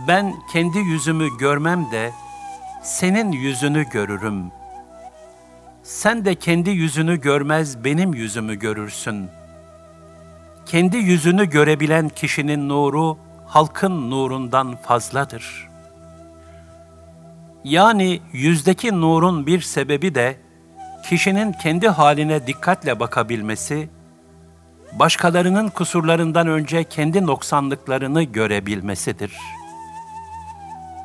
Ben 0.09 0.35
kendi 0.52 0.78
yüzümü 0.78 1.38
görmem 1.38 1.90
de, 1.90 2.12
senin 2.82 3.32
yüzünü 3.32 3.90
görürüm. 3.90 4.44
Sen 5.82 6.25
de 6.25 6.35
kendi 6.35 6.70
yüzünü 6.70 7.20
görmez 7.20 7.85
benim 7.85 8.14
yüzümü 8.14 8.59
görürsün. 8.59 9.28
Kendi 10.66 10.97
yüzünü 10.97 11.50
görebilen 11.50 12.09
kişinin 12.09 12.68
nuru, 12.68 13.18
halkın 13.47 14.11
nurundan 14.11 14.76
fazladır.'' 14.76 15.69
Yani 17.64 18.20
yüzdeki 18.32 19.00
nurun 19.00 19.46
bir 19.46 19.60
sebebi 19.60 20.14
de 20.14 20.36
kişinin 21.08 21.52
kendi 21.52 21.88
haline 21.88 22.46
dikkatle 22.46 23.00
bakabilmesi, 23.00 23.88
başkalarının 24.92 25.68
kusurlarından 25.68 26.46
önce 26.46 26.84
kendi 26.84 27.26
noksanlıklarını 27.26 28.22
görebilmesidir. 28.22 29.36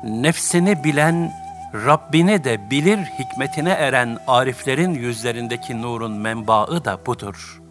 Nefsini 0.04 0.84
bilen, 0.84 1.32
Rabbini 1.74 2.44
de 2.44 2.70
bilir 2.70 2.98
hikmetine 2.98 3.70
eren 3.70 4.18
ariflerin 4.26 4.94
yüzlerindeki 4.94 5.82
nurun 5.82 6.12
menbaı 6.12 6.84
da 6.84 7.06
budur. 7.06 7.62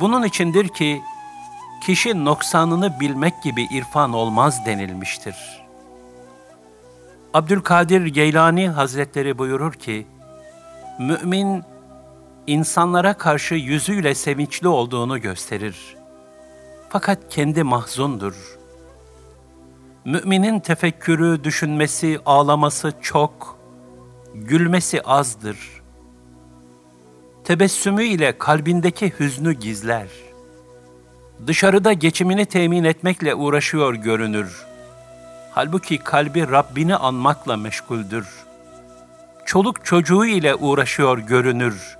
Bunun 0.00 0.22
içindir 0.22 0.68
ki, 0.68 1.00
kişi 1.82 2.24
noksanını 2.24 3.00
bilmek 3.00 3.42
gibi 3.42 3.62
irfan 3.62 4.12
olmaz 4.12 4.66
denilmiştir.'' 4.66 5.59
Abdülkadir 7.34 8.06
Geylani 8.06 8.68
Hazretleri 8.68 9.38
buyurur 9.38 9.72
ki, 9.72 10.06
Mümin, 10.98 11.62
insanlara 12.46 13.14
karşı 13.14 13.54
yüzüyle 13.54 14.14
sevinçli 14.14 14.68
olduğunu 14.68 15.20
gösterir. 15.20 15.96
Fakat 16.88 17.18
kendi 17.28 17.62
mahzundur. 17.62 18.58
Müminin 20.04 20.60
tefekkürü, 20.60 21.44
düşünmesi, 21.44 22.18
ağlaması 22.26 22.92
çok, 23.02 23.58
gülmesi 24.34 25.02
azdır. 25.02 25.82
tebessümü 27.44 28.04
ile 28.04 28.38
kalbindeki 28.38 29.12
hüznü 29.20 29.52
gizler. 29.52 30.08
Dışarıda 31.46 31.92
geçimini 31.92 32.46
temin 32.46 32.84
etmekle 32.84 33.34
uğraşıyor 33.34 33.94
görünür. 33.94 34.69
Halbuki 35.52 35.98
kalbi 35.98 36.50
Rabbini 36.50 36.96
anmakla 36.96 37.56
meşguldür. 37.56 38.26
Çoluk 39.44 39.84
çocuğu 39.84 40.24
ile 40.24 40.54
uğraşıyor 40.54 41.18
görünür. 41.18 41.98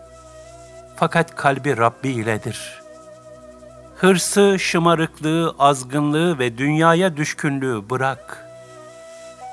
Fakat 0.97 1.37
kalbi 1.37 1.77
Rabbi 1.77 2.09
iledir. 2.09 2.83
Hırsı, 3.97 4.57
şımarıklığı, 4.59 5.55
azgınlığı 5.59 6.39
ve 6.39 6.59
dünyaya 6.59 7.17
düşkünlüğü 7.17 7.91
bırak. 7.91 8.47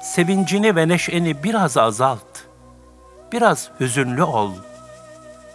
Sevincini 0.04 0.76
ve 0.76 0.88
neşeni 0.88 1.44
biraz 1.44 1.78
azalt. 1.78 2.40
Biraz 3.32 3.70
hüzünlü 3.80 4.24
ol. 4.24 4.52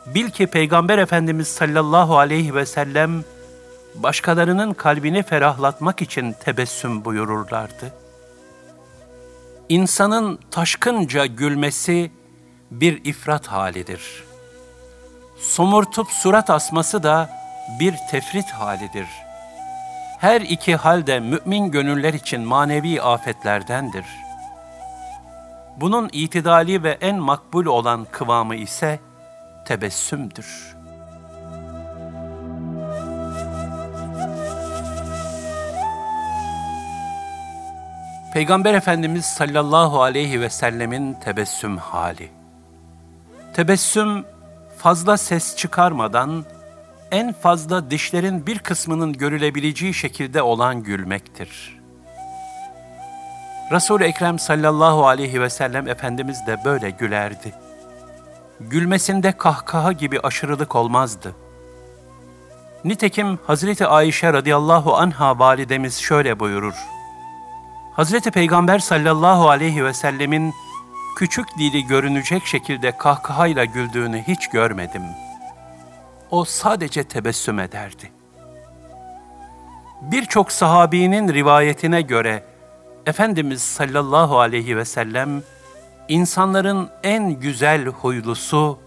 Bil 0.06 0.30
ki 0.30 0.46
Peygamber 0.46 0.98
Efendimiz 0.98 1.48
sallallahu 1.48 2.18
aleyhi 2.18 2.54
ve 2.54 2.66
sellem 2.66 3.24
başkalarının 3.94 4.74
kalbini 4.74 5.22
ferahlatmak 5.22 6.02
için 6.02 6.32
tebessüm 6.32 7.04
buyururlardı. 7.04 8.01
İnsanın 9.72 10.38
taşkınca 10.50 11.26
gülmesi 11.26 12.10
bir 12.70 13.04
ifrat 13.04 13.46
halidir. 13.46 14.24
Somurtup 15.38 16.10
surat 16.10 16.50
asması 16.50 17.02
da 17.02 17.30
bir 17.80 17.94
tefrit 18.10 18.50
halidir. 18.50 19.06
Her 20.18 20.40
iki 20.40 20.76
halde 20.76 21.20
mümin 21.20 21.70
gönüller 21.70 22.14
için 22.14 22.40
manevi 22.40 23.02
afetlerdendir. 23.02 24.06
Bunun 25.76 26.10
itidali 26.12 26.82
ve 26.82 26.98
en 27.00 27.16
makbul 27.16 27.66
olan 27.66 28.06
kıvamı 28.12 28.54
ise 28.54 29.00
tebessümdür.'' 29.66 30.81
Peygamber 38.32 38.74
Efendimiz 38.74 39.24
sallallahu 39.24 40.02
aleyhi 40.02 40.40
ve 40.40 40.50
sellemin 40.50 41.14
tebessüm 41.14 41.78
hali. 41.78 42.28
Tebessüm 43.54 44.24
fazla 44.78 45.16
ses 45.16 45.56
çıkarmadan 45.56 46.44
en 47.10 47.32
fazla 47.32 47.90
dişlerin 47.90 48.46
bir 48.46 48.58
kısmının 48.58 49.12
görülebileceği 49.12 49.94
şekilde 49.94 50.42
olan 50.42 50.82
gülmektir. 50.82 51.80
Resul-i 53.72 54.04
Ekrem 54.04 54.38
sallallahu 54.38 55.06
aleyhi 55.06 55.40
ve 55.40 55.50
sellem 55.50 55.88
Efendimiz 55.88 56.46
de 56.46 56.64
böyle 56.64 56.90
gülerdi. 56.90 57.54
Gülmesinde 58.60 59.32
kahkaha 59.32 59.92
gibi 59.92 60.20
aşırılık 60.20 60.76
olmazdı. 60.76 61.34
Nitekim 62.84 63.38
Hazreti 63.46 63.86
Ayşe 63.86 64.32
radıyallahu 64.32 64.96
anha 64.96 65.38
validemiz 65.38 65.98
şöyle 65.98 66.40
buyurur. 66.40 66.74
Hazreti 67.92 68.30
Peygamber 68.30 68.78
sallallahu 68.78 69.48
aleyhi 69.48 69.84
ve 69.84 69.92
sellemin 69.92 70.54
küçük 71.16 71.58
dili 71.58 71.86
görünecek 71.86 72.46
şekilde 72.46 72.96
kahkahayla 72.96 73.64
güldüğünü 73.64 74.22
hiç 74.28 74.48
görmedim. 74.48 75.02
O 76.30 76.44
sadece 76.44 77.04
tebessüm 77.04 77.58
ederdi. 77.58 78.12
Birçok 80.02 80.52
sahabinin 80.52 81.34
rivayetine 81.34 82.02
göre 82.02 82.44
Efendimiz 83.06 83.62
sallallahu 83.62 84.40
aleyhi 84.40 84.76
ve 84.76 84.84
sellem 84.84 85.42
insanların 86.08 86.90
en 87.02 87.30
güzel 87.30 87.86
huylusu, 87.86 88.78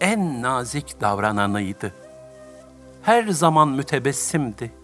en 0.00 0.42
nazik 0.42 1.00
davrananıydı. 1.00 1.94
Her 3.02 3.28
zaman 3.28 3.68
mütebessimdi 3.68 4.77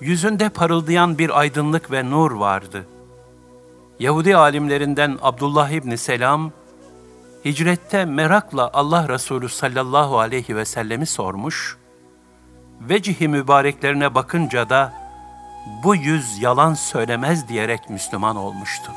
yüzünde 0.00 0.48
parıldayan 0.48 1.18
bir 1.18 1.38
aydınlık 1.40 1.90
ve 1.90 2.10
nur 2.10 2.30
vardı. 2.30 2.86
Yahudi 3.98 4.36
alimlerinden 4.36 5.18
Abdullah 5.22 5.70
İbni 5.70 5.98
Selam, 5.98 6.52
hicrette 7.44 8.04
merakla 8.04 8.70
Allah 8.72 9.08
Resulü 9.08 9.48
sallallahu 9.48 10.18
aleyhi 10.18 10.56
ve 10.56 10.64
sellemi 10.64 11.06
sormuş, 11.06 11.76
vecihi 12.80 13.28
mübareklerine 13.28 14.14
bakınca 14.14 14.68
da 14.68 14.92
bu 15.84 15.96
yüz 15.96 16.42
yalan 16.42 16.74
söylemez 16.74 17.48
diyerek 17.48 17.90
Müslüman 17.90 18.36
olmuştu. 18.36 18.92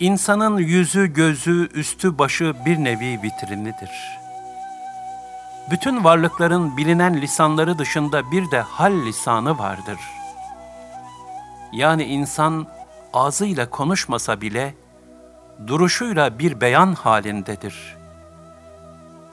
İnsanın 0.00 0.58
yüzü, 0.58 1.12
gözü, 1.12 1.68
üstü, 1.74 2.18
başı 2.18 2.54
bir 2.66 2.76
nevi 2.84 3.22
vitrinidir. 3.22 3.90
Bütün 5.70 6.04
varlıkların 6.04 6.76
bilinen 6.76 7.20
lisanları 7.20 7.78
dışında 7.78 8.30
bir 8.30 8.50
de 8.50 8.60
hal 8.60 8.92
lisanı 8.92 9.58
vardır. 9.58 9.98
Yani 11.72 12.04
insan 12.04 12.66
ağzıyla 13.12 13.70
konuşmasa 13.70 14.40
bile 14.40 14.74
duruşuyla 15.66 16.38
bir 16.38 16.60
beyan 16.60 16.94
halindedir. 16.94 17.96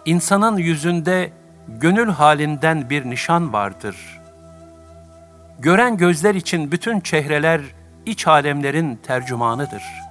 İnsanın 0.06 0.58
yüzünde 0.58 1.34
gönül 1.68 2.10
halinden 2.10 2.90
bir 2.90 3.10
nişan 3.10 3.54
vardır. 3.54 4.22
Gören 5.60 5.98
gözler 5.98 6.36
için 6.36 6.72
bütün 6.72 7.00
çehreler 7.00 7.62
iç 8.06 8.28
alemlerin 8.28 8.96
tercümanıdır.'' 8.96 10.03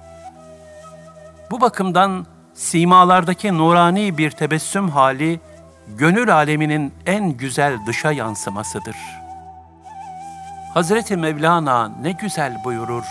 Bu 1.53 1.61
bakımdan 1.61 2.25
simalardaki 2.53 3.57
nurani 3.57 4.17
bir 4.17 4.31
tebessüm 4.31 4.89
hali, 4.89 5.39
gönül 5.87 6.35
aleminin 6.35 6.93
en 7.05 7.29
güzel 7.29 7.77
dışa 7.87 8.11
yansımasıdır. 8.11 8.95
Hazreti 10.73 11.17
Mevlana 11.17 11.91
ne 12.01 12.11
güzel 12.11 12.63
buyurur. 12.63 13.03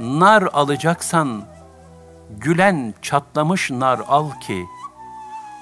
Nar 0.00 0.42
alacaksan, 0.52 1.42
gülen 2.30 2.94
çatlamış 3.02 3.70
nar 3.70 4.00
al 4.08 4.30
ki, 4.40 4.64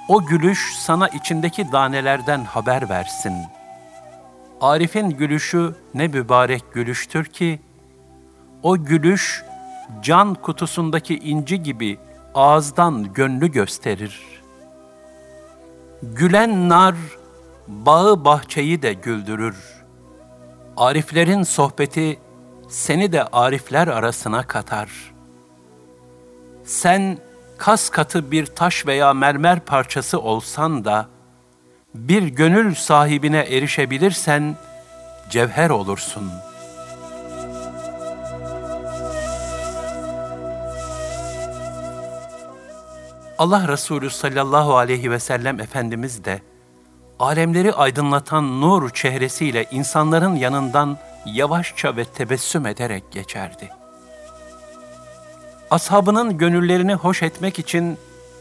o 0.09 0.25
gülüş 0.25 0.77
sana 0.79 1.09
içindeki 1.09 1.73
danelerden 1.73 2.45
haber 2.45 2.89
versin. 2.89 3.35
Arif'in 4.61 5.11
gülüşü 5.11 5.75
ne 5.95 6.09
mübarek 6.09 6.73
gülüştür 6.75 7.25
ki, 7.25 7.61
o 8.63 8.85
gülüş 8.85 9.45
can 10.03 10.35
kutusundaki 10.35 11.19
inci 11.19 11.63
gibi 11.63 11.99
ağızdan 12.35 13.13
gönlü 13.13 13.53
gösterir. 13.53 14.21
Gülen 16.03 16.69
nar, 16.69 16.95
bağı 17.69 18.25
bahçeyi 18.25 18.83
de 18.83 18.93
güldürür. 18.93 19.57
Ariflerin 20.77 21.43
sohbeti 21.43 22.19
seni 22.69 23.13
de 23.13 23.25
arifler 23.25 23.89
arasına 23.89 24.47
katar. 24.47 24.91
Sen 26.65 27.19
kas 27.59 27.91
katı 27.91 28.31
bir 28.31 28.47
taş 28.47 28.87
veya 28.87 29.15
mermer 29.15 29.61
parçası 29.61 30.21
olsan 30.21 30.85
da, 30.85 31.07
bir 31.95 32.23
gönül 32.23 32.75
sahibine 32.75 33.41
erişebilirsen, 33.41 34.57
cevher 35.31 35.71
olursun.'' 35.71 36.56
Allah 43.39 43.69
Resulü 43.69 44.11
sallallahu 44.11 44.77
aleyhi 44.77 45.11
ve 45.11 45.19
sellem 45.19 45.61
Efendimiz 45.61 46.25
de 46.25 46.41
alemleri 47.19 47.73
aydınlatan 47.73 48.61
nur 48.61 48.91
çehresiyle 48.91 49.67
insanların 49.71 50.37
yanından 50.37 50.99
yavaşça 51.27 51.97
ve 51.97 52.05
tebessüm 52.05 52.67
ederek 52.67 53.05
geçerdi. 53.11 53.69
Ashabının 55.71 56.39
gönüllerini 56.39 56.95
hoş 56.95 57.23
etmek 57.23 57.59
için 57.59 57.99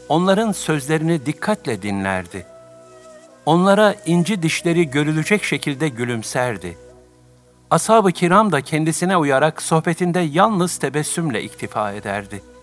onların 0.08 0.52
sözlerini 0.52 1.26
dikkatle 1.26 1.82
dinlerdi. 1.82 2.46
Onlara 3.46 3.94
inci 4.06 4.42
dişleri 4.42 4.90
görülecek 4.90 5.44
şekilde 5.44 5.88
gülümserdi. 5.88 6.78
Ashab-ı 7.70 8.12
kiram 8.12 8.52
da 8.52 8.60
kendisine 8.60 9.16
uyarak 9.16 9.62
sohbetinde 9.62 10.20
yalnız 10.20 10.76
tebessümle 10.76 11.42
iktifa 11.42 11.92
ederdi.'' 11.92 12.55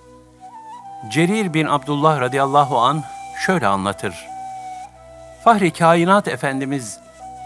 Cerir 1.10 1.54
bin 1.54 1.66
Abdullah 1.66 2.22
radıyallahu 2.22 2.80
an 2.80 3.04
şöyle 3.46 3.68
anlatır. 3.68 4.28
Fahri 5.44 5.72
kainat 5.72 6.28
Efendimiz, 6.28 7.00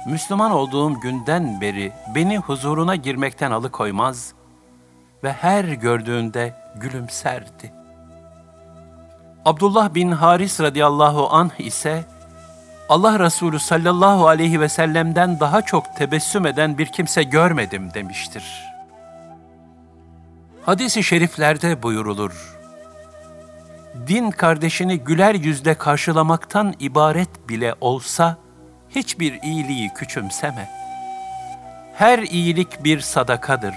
Müslüman 0.08 0.52
olduğum 0.52 1.00
günden 1.00 1.62
beri 1.62 1.92
beni 2.16 2.38
huzuruna 2.38 2.96
girmekten 2.96 3.52
alıkoymaz 3.52 4.34
ve 5.24 5.34
her 5.34 5.64
gördüğünde 5.64 6.54
gülümserdi. 6.76 7.74
Abdullah 9.46 9.94
bin 9.94 10.12
Haris 10.12 10.60
radıyallahu 10.60 11.28
anh 11.32 11.60
ise, 11.60 12.06
Allah 12.90 13.20
Resulü 13.20 13.60
sallallahu 13.60 14.28
aleyhi 14.28 14.62
ve 14.62 14.70
sellem'den 14.70 15.40
daha 15.40 15.62
çok 15.62 15.96
tebessüm 15.96 16.46
eden 16.46 16.78
bir 16.78 16.86
kimse 16.86 17.24
görmedim 17.24 17.94
demiştir.'' 17.94 18.78
Hadis-i 20.68 21.04
şeriflerde 21.04 21.84
buyurulur. 21.84 22.57
Din 24.08 24.32
kardeşini 24.32 25.00
güler 25.00 25.36
yüzle 25.36 25.74
karşılamaktan 25.74 26.74
ibaret 26.80 27.50
bile 27.50 27.76
olsa, 27.82 28.38
hiçbir 28.90 29.42
iyiliği 29.44 29.90
küçümseme. 29.94 30.70
Her 31.94 32.20
iyilik 32.20 32.84
bir 32.84 33.00
sadakadır. 33.00 33.76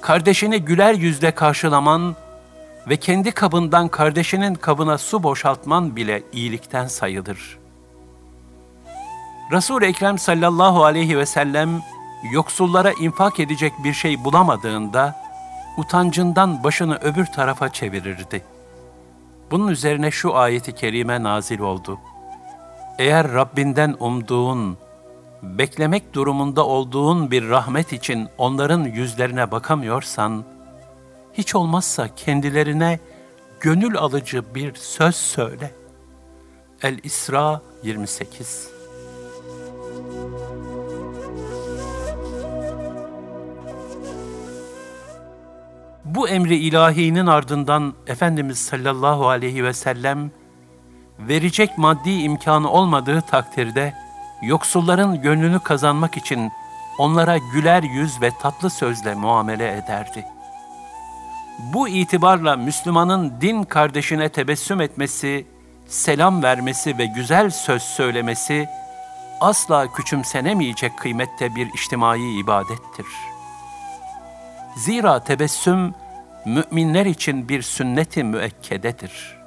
Kardeşini 0.00 0.64
güler 0.64 0.94
yüzle 0.94 1.30
karşılaman 1.30 2.16
ve 2.88 2.96
kendi 2.96 3.32
kabından 3.32 3.88
kardeşinin 3.88 4.54
kabına 4.54 4.98
su 4.98 5.22
boşaltman 5.22 5.96
bile 5.96 6.22
iyilikten 6.32 6.86
sayılır. 6.86 7.58
Resul-i 9.52 9.84
Ekrem 9.84 10.18
sallallahu 10.18 10.84
aleyhi 10.84 11.18
ve 11.18 11.26
sellem 11.26 11.82
yoksullara 12.32 12.92
infak 12.92 13.40
edecek 13.40 13.72
bir 13.84 13.92
şey 13.92 14.24
bulamadığında 14.24 15.22
utancından 15.76 16.64
başını 16.64 16.96
öbür 16.96 17.26
tarafa 17.26 17.68
çevirirdi. 17.68 18.51
Bunun 19.52 19.68
üzerine 19.68 20.10
şu 20.10 20.34
ayeti 20.34 20.72
kerime 20.72 21.22
nazil 21.22 21.60
oldu. 21.60 21.98
Eğer 22.98 23.32
Rabbinden 23.32 23.96
umduğun, 24.00 24.78
beklemek 25.42 26.14
durumunda 26.14 26.66
olduğun 26.66 27.30
bir 27.30 27.48
rahmet 27.48 27.92
için 27.92 28.28
onların 28.38 28.84
yüzlerine 28.84 29.50
bakamıyorsan, 29.50 30.44
hiç 31.32 31.54
olmazsa 31.54 32.14
kendilerine 32.14 33.00
gönül 33.60 33.96
alıcı 33.96 34.54
bir 34.54 34.74
söz 34.74 35.16
söyle. 35.16 35.70
El-İsra 36.82 37.60
28 37.82 38.68
Bu 46.14 46.28
emri 46.28 46.56
ilahinin 46.56 47.26
ardından 47.26 47.94
Efendimiz 48.06 48.58
sallallahu 48.58 49.28
aleyhi 49.28 49.64
ve 49.64 49.72
sellem 49.72 50.30
verecek 51.18 51.78
maddi 51.78 52.10
imkanı 52.10 52.70
olmadığı 52.70 53.20
takdirde 53.20 53.94
yoksulların 54.42 55.22
gönlünü 55.22 55.60
kazanmak 55.60 56.16
için 56.16 56.50
onlara 56.98 57.38
güler 57.52 57.82
yüz 57.82 58.22
ve 58.22 58.30
tatlı 58.42 58.70
sözle 58.70 59.14
muamele 59.14 59.76
ederdi. 59.76 60.24
Bu 61.58 61.88
itibarla 61.88 62.56
Müslümanın 62.56 63.32
din 63.40 63.62
kardeşine 63.62 64.28
tebessüm 64.28 64.80
etmesi, 64.80 65.46
selam 65.86 66.42
vermesi 66.42 66.98
ve 66.98 67.06
güzel 67.06 67.50
söz 67.50 67.82
söylemesi 67.82 68.68
asla 69.40 69.92
küçümsenemeyecek 69.92 70.98
kıymette 70.98 71.54
bir 71.54 71.66
içtimai 71.66 72.40
ibadettir. 72.40 73.06
Zira 74.76 75.24
tebessüm 75.24 75.94
müminler 76.44 77.06
için 77.06 77.48
bir 77.48 77.62
sünnet-i 77.62 78.24
müekkededir. 78.24 79.38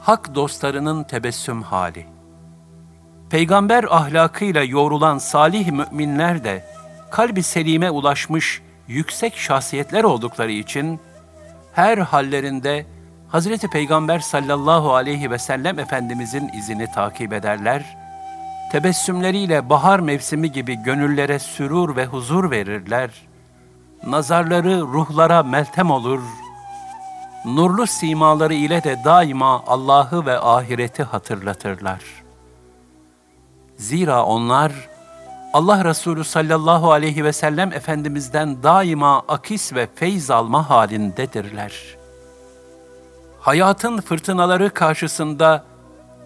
Hak 0.00 0.34
dostlarının 0.34 1.04
tebessüm 1.04 1.62
hali 1.62 2.06
Peygamber 3.30 3.84
ahlakıyla 3.84 4.62
yoğrulan 4.62 5.18
salih 5.18 5.70
müminler 5.70 6.44
de 6.44 6.64
kalbi 7.10 7.42
selime 7.42 7.90
ulaşmış 7.90 8.62
yüksek 8.88 9.36
şahsiyetler 9.36 10.04
oldukları 10.04 10.52
için 10.52 11.00
her 11.72 11.98
hallerinde 11.98 12.86
Hazreti 13.28 13.68
Peygamber 13.68 14.18
sallallahu 14.18 14.94
aleyhi 14.94 15.30
ve 15.30 15.38
sellem 15.38 15.78
Efendimizin 15.78 16.48
izini 16.48 16.92
takip 16.92 17.32
ederler 17.32 17.96
tebessümleriyle 18.72 19.70
bahar 19.70 20.00
mevsimi 20.00 20.52
gibi 20.52 20.74
gönüllere 20.74 21.38
sürur 21.38 21.96
ve 21.96 22.06
huzur 22.06 22.50
verirler. 22.50 23.10
Nazarları 24.06 24.80
ruhlara 24.80 25.42
meltem 25.42 25.90
olur. 25.90 26.20
Nurlu 27.44 27.86
simaları 27.86 28.54
ile 28.54 28.84
de 28.84 29.04
daima 29.04 29.64
Allah'ı 29.66 30.26
ve 30.26 30.38
ahireti 30.38 31.02
hatırlatırlar. 31.02 32.00
Zira 33.76 34.24
onlar 34.24 34.72
Allah 35.52 35.84
Resulü 35.84 36.24
sallallahu 36.24 36.92
aleyhi 36.92 37.24
ve 37.24 37.32
sellem 37.32 37.72
Efendimiz'den 37.72 38.62
daima 38.62 39.22
akis 39.28 39.72
ve 39.72 39.88
feyz 39.94 40.30
alma 40.30 40.70
halindedirler. 40.70 41.95
Hayatın 43.46 44.00
fırtınaları 44.00 44.70
karşısında 44.70 45.64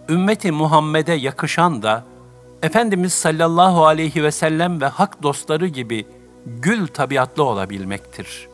ümmeti 0.09 0.51
Muhammed'e 0.51 1.13
yakışan 1.13 1.83
da 1.83 2.03
Efendimiz 2.63 3.13
sallallahu 3.13 3.85
aleyhi 3.85 4.23
ve 4.23 4.31
sellem 4.31 4.81
ve 4.81 4.85
hak 4.85 5.23
dostları 5.23 5.67
gibi 5.67 6.07
gül 6.45 6.87
tabiatlı 6.87 7.43
olabilmektir. 7.43 8.47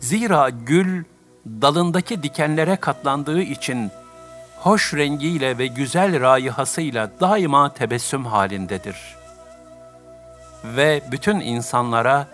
Zira 0.00 0.48
gül 0.50 1.04
dalındaki 1.46 2.22
dikenlere 2.22 2.76
katlandığı 2.76 3.40
için 3.40 3.90
hoş 4.56 4.94
rengiyle 4.94 5.58
ve 5.58 5.66
güzel 5.66 6.20
rayihasıyla 6.20 7.10
daima 7.20 7.74
tebessüm 7.74 8.24
halindedir. 8.24 8.96
Ve 10.64 11.02
bütün 11.12 11.40
insanlara 11.40 12.26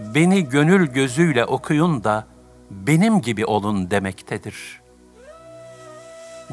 beni 0.00 0.48
gönül 0.48 0.86
gözüyle 0.86 1.44
okuyun 1.44 2.04
da 2.04 2.31
benim 2.72 3.20
gibi 3.20 3.46
olun 3.46 3.90
demektedir. 3.90 4.80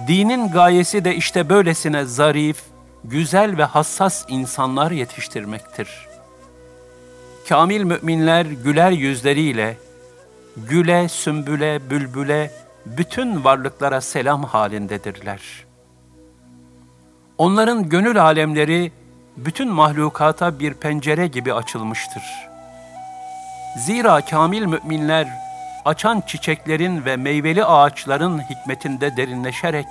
Dinin 0.07 0.51
gayesi 0.51 1.05
de 1.05 1.15
işte 1.15 1.49
böylesine 1.49 2.05
zarif, 2.05 2.61
güzel 3.03 3.57
ve 3.57 3.63
hassas 3.63 4.25
insanlar 4.27 4.91
yetiştirmektir. 4.91 6.07
Kamil 7.49 7.83
müminler 7.83 8.45
güler 8.45 8.91
yüzleriyle, 8.91 9.77
güle, 10.57 11.09
sümbüle, 11.09 11.89
bülbüle, 11.89 12.51
bütün 12.85 13.43
varlıklara 13.43 14.01
selam 14.01 14.43
halindedirler. 14.43 15.41
Onların 17.37 17.89
gönül 17.89 18.23
alemleri 18.23 18.91
bütün 19.37 19.69
mahlukata 19.69 20.59
bir 20.59 20.73
pencere 20.73 21.27
gibi 21.27 21.53
açılmıştır. 21.53 22.23
Zira 23.77 24.21
kamil 24.21 24.65
müminler 24.65 25.48
açan 25.89 26.23
çiçeklerin 26.27 27.05
ve 27.05 27.17
meyveli 27.17 27.65
ağaçların 27.65 28.39
hikmetinde 28.39 29.17
derinleşerek 29.17 29.87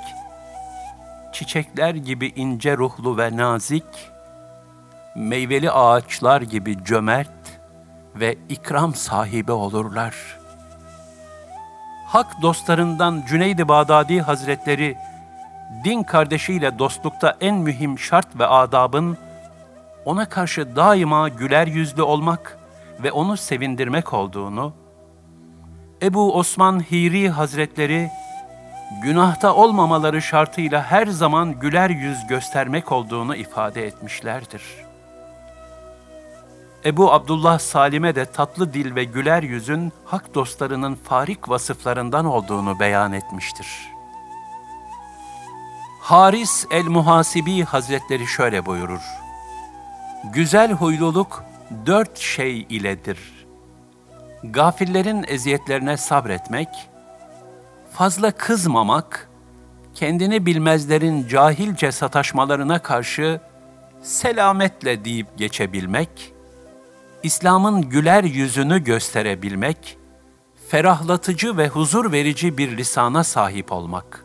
çiçekler 1.33 1.95
gibi 1.95 2.33
ince 2.37 2.77
ruhlu 2.77 3.19
ve 3.19 3.37
nazik, 3.37 3.85
meyveli 5.17 5.71
ağaçlar 5.71 6.43
gibi 6.43 6.85
cömert 6.85 7.61
ve 8.15 8.39
ikram 8.49 8.95
sahibi 8.95 9.53
olurlar. 9.53 10.15
Hak 12.07 12.43
dostlarından 12.43 13.23
Cüneyd-i 13.29 13.69
Bağdadi 13.69 14.21
Hazretleri, 14.21 14.97
din 15.85 16.03
kardeşiyle 16.03 16.79
dostlukta 16.79 17.37
en 17.41 17.55
mühim 17.55 17.99
şart 17.99 18.39
ve 18.39 18.47
adabın, 18.47 19.17
ona 20.05 20.29
karşı 20.29 20.77
daima 20.77 21.29
güler 21.29 21.67
yüzlü 21.67 22.03
olmak 22.03 22.59
ve 23.03 23.13
onu 23.13 23.37
sevindirmek 23.37 24.13
olduğunu, 24.13 24.73
Ebu 26.03 26.35
Osman 26.35 26.81
Hiri 26.81 27.29
Hazretleri, 27.29 28.11
günahta 29.03 29.55
olmamaları 29.55 30.23
şartıyla 30.23 30.83
her 30.83 31.07
zaman 31.07 31.61
güler 31.61 31.91
yüz 31.91 32.27
göstermek 32.27 32.93
olduğunu 32.93 33.37
ifade 33.37 33.87
etmişlerdir. 33.87 34.63
Ebu 36.85 37.13
Abdullah 37.13 37.59
Salim'e 37.59 38.15
de 38.15 38.25
tatlı 38.25 38.73
dil 38.75 38.95
ve 38.95 39.05
güler 39.05 39.43
yüzün 39.43 39.93
hak 40.05 40.35
dostlarının 40.35 40.95
farik 40.95 41.49
vasıflarından 41.49 42.25
olduğunu 42.25 42.81
beyan 42.81 43.13
etmiştir. 43.13 43.67
Haris 46.01 46.67
el-Muhasibi 46.71 47.63
Hazretleri 47.63 48.27
şöyle 48.27 48.67
buyurur. 48.67 49.03
Güzel 50.25 50.73
huyluluk 50.73 51.45
dört 51.87 52.19
şey 52.19 52.67
iledir. 52.69 53.38
Gafillerin 54.45 55.25
eziyetlerine 55.29 55.97
sabretmek, 55.97 56.69
fazla 57.93 58.31
kızmamak, 58.31 59.29
kendini 59.95 60.47
bilmezlerin 60.47 61.29
cahilce 61.29 61.93
sataşmalarına 61.93 62.79
karşı 62.79 63.41
selametle 64.03 65.05
deyip 65.05 65.39
geçebilmek, 65.39 66.33
İslam'ın 67.23 67.83
güler 67.83 68.25
yüzünü 68.25 68.85
gösterebilmek, 68.85 69.99
ferahlatıcı 70.69 71.57
ve 71.57 71.69
huzur 71.69 72.13
verici 72.13 72.59
bir 72.59 72.77
lisana 72.77 73.25
sahip 73.25 73.73
olmak. 73.73 74.25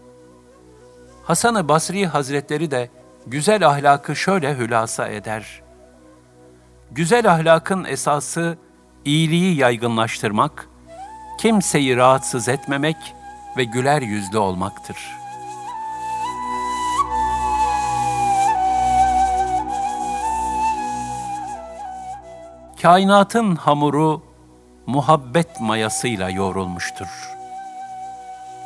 Hasan-ı 1.24 1.68
Basri 1.68 2.06
Hazretleri 2.08 2.72
de 2.72 2.90
güzel 3.28 3.68
ahlakı 3.68 4.16
şöyle 4.16 4.58
hülasa 4.58 5.08
eder. 5.08 5.62
Güzel 6.92 7.32
ahlakın 7.32 7.84
esası 7.84 8.58
iyiliği 9.06 9.56
yaygınlaştırmak, 9.56 10.70
kimseyi 11.38 11.98
rahatsız 11.98 12.50
etmemek 12.50 12.98
ve 13.58 13.64
güler 13.64 14.02
yüzlü 14.02 14.38
olmaktır. 14.38 14.98
Kainatın 22.82 23.56
hamuru 23.56 24.22
muhabbet 24.86 25.62
mayasıyla 25.62 26.30
yoğrulmuştur. 26.30 27.08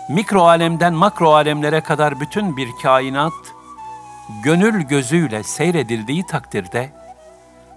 Mikro 0.09 0.41
alemden 0.41 0.93
makro 0.93 1.33
alemlere 1.33 1.81
kadar 1.81 2.19
bütün 2.19 2.57
bir 2.57 2.69
kainat 2.83 3.33
gönül 4.43 4.81
gözüyle 4.81 5.43
seyredildiği 5.43 6.25
takdirde 6.25 6.93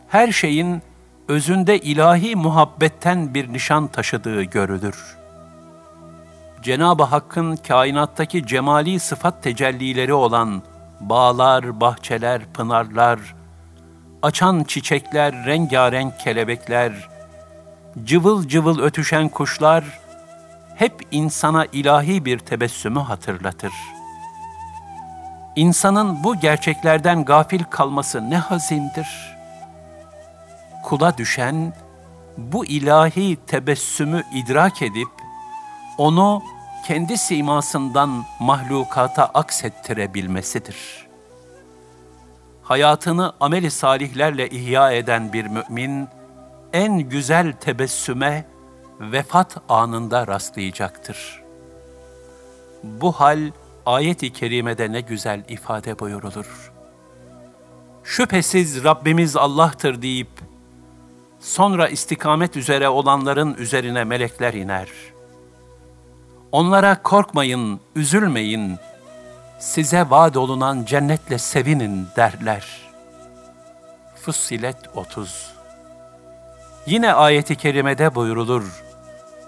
her 0.08 0.32
şeyin 0.32 0.82
özünde 1.30 1.78
ilahi 1.78 2.36
muhabbetten 2.36 3.34
bir 3.34 3.52
nişan 3.52 3.86
taşıdığı 3.86 4.42
görülür. 4.42 5.16
Cenab-ı 6.62 7.02
Hakk'ın 7.02 7.56
kainattaki 7.56 8.46
cemali 8.46 9.00
sıfat 9.00 9.42
tecellileri 9.42 10.14
olan 10.14 10.62
bağlar, 11.00 11.80
bahçeler, 11.80 12.42
pınarlar, 12.54 13.20
açan 14.22 14.64
çiçekler, 14.64 15.46
rengarenk 15.46 16.20
kelebekler, 16.20 17.08
cıvıl 18.04 18.48
cıvıl 18.48 18.80
ötüşen 18.80 19.28
kuşlar, 19.28 19.84
hep 20.76 21.06
insana 21.10 21.66
ilahi 21.72 22.24
bir 22.24 22.38
tebessümü 22.38 23.00
hatırlatır. 23.00 23.72
İnsanın 25.56 26.24
bu 26.24 26.40
gerçeklerden 26.40 27.24
gafil 27.24 27.64
kalması 27.64 28.30
ne 28.30 28.38
hazindir. 28.38 29.39
Kula 30.82 31.18
düşen 31.18 31.74
bu 32.36 32.66
ilahi 32.66 33.36
tebessümü 33.46 34.22
idrak 34.34 34.82
edip 34.82 35.08
onu 35.98 36.42
kendi 36.86 37.18
simasından 37.18 38.24
mahlukata 38.40 39.24
aksettirebilmesidir. 39.24 41.06
Hayatını 42.62 43.32
ameli 43.40 43.70
salihlerle 43.70 44.48
ihya 44.48 44.92
eden 44.92 45.32
bir 45.32 45.46
mümin, 45.46 46.08
en 46.72 46.98
güzel 46.98 47.52
tebessüme 47.52 48.46
vefat 49.00 49.56
anında 49.68 50.26
rastlayacaktır. 50.26 51.42
Bu 52.82 53.12
hal 53.12 53.50
ayet-i 53.86 54.32
kerimede 54.32 54.92
ne 54.92 55.00
güzel 55.00 55.44
ifade 55.48 55.98
buyurulur. 55.98 56.72
Şüphesiz 58.04 58.84
Rabbimiz 58.84 59.36
Allah'tır 59.36 60.02
deyip, 60.02 60.49
sonra 61.40 61.88
istikamet 61.88 62.56
üzere 62.56 62.88
olanların 62.88 63.54
üzerine 63.54 64.04
melekler 64.04 64.54
iner.'' 64.54 65.20
Onlara 66.52 67.02
korkmayın, 67.02 67.80
üzülmeyin, 67.96 68.78
size 69.58 70.10
vaat 70.10 70.36
olunan 70.36 70.84
cennetle 70.84 71.38
sevinin 71.38 72.06
derler. 72.16 72.66
Fussilet 74.14 74.76
30 74.94 75.52
Yine 76.86 77.12
ayeti 77.12 77.56
kerimede 77.56 78.14
buyurulur, 78.14 78.82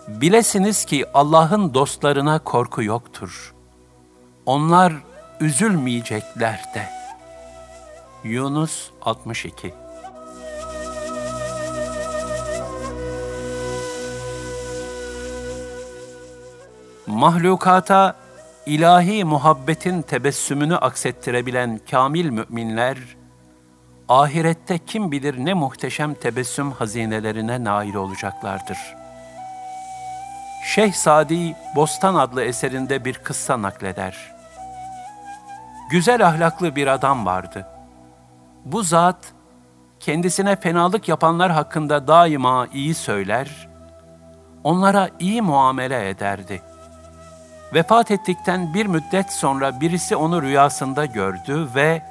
Bilesiniz 0.08 0.84
ki 0.84 1.06
Allah'ın 1.14 1.74
dostlarına 1.74 2.38
korku 2.38 2.82
yoktur. 2.82 3.54
Onlar 4.46 4.92
üzülmeyecekler 5.40 6.60
de. 6.74 6.88
Yunus 8.24 8.90
62 9.02 9.74
mahlukata 17.12 18.16
ilahi 18.66 19.24
muhabbetin 19.24 20.02
tebessümünü 20.02 20.76
aksettirebilen 20.76 21.80
kamil 21.90 22.30
müminler, 22.30 22.98
ahirette 24.08 24.78
kim 24.78 25.12
bilir 25.12 25.44
ne 25.44 25.54
muhteşem 25.54 26.14
tebessüm 26.14 26.72
hazinelerine 26.72 27.64
nail 27.64 27.94
olacaklardır. 27.94 28.78
Şeyh 30.64 30.92
Sadi 30.92 31.56
Bostan 31.76 32.14
adlı 32.14 32.44
eserinde 32.44 33.04
bir 33.04 33.14
kıssa 33.14 33.62
nakleder. 33.62 34.32
Güzel 35.90 36.26
ahlaklı 36.26 36.76
bir 36.76 36.86
adam 36.86 37.26
vardı. 37.26 37.66
Bu 38.64 38.82
zat, 38.82 39.32
kendisine 40.00 40.56
fenalık 40.56 41.08
yapanlar 41.08 41.52
hakkında 41.52 42.08
daima 42.08 42.66
iyi 42.72 42.94
söyler, 42.94 43.68
onlara 44.64 45.08
iyi 45.18 45.42
muamele 45.42 46.08
ederdi.'' 46.08 46.71
Vefat 47.74 48.10
ettikten 48.10 48.74
bir 48.74 48.86
müddet 48.86 49.32
sonra 49.32 49.80
birisi 49.80 50.16
onu 50.16 50.42
rüyasında 50.42 51.06
gördü 51.06 51.68
ve 51.74 52.02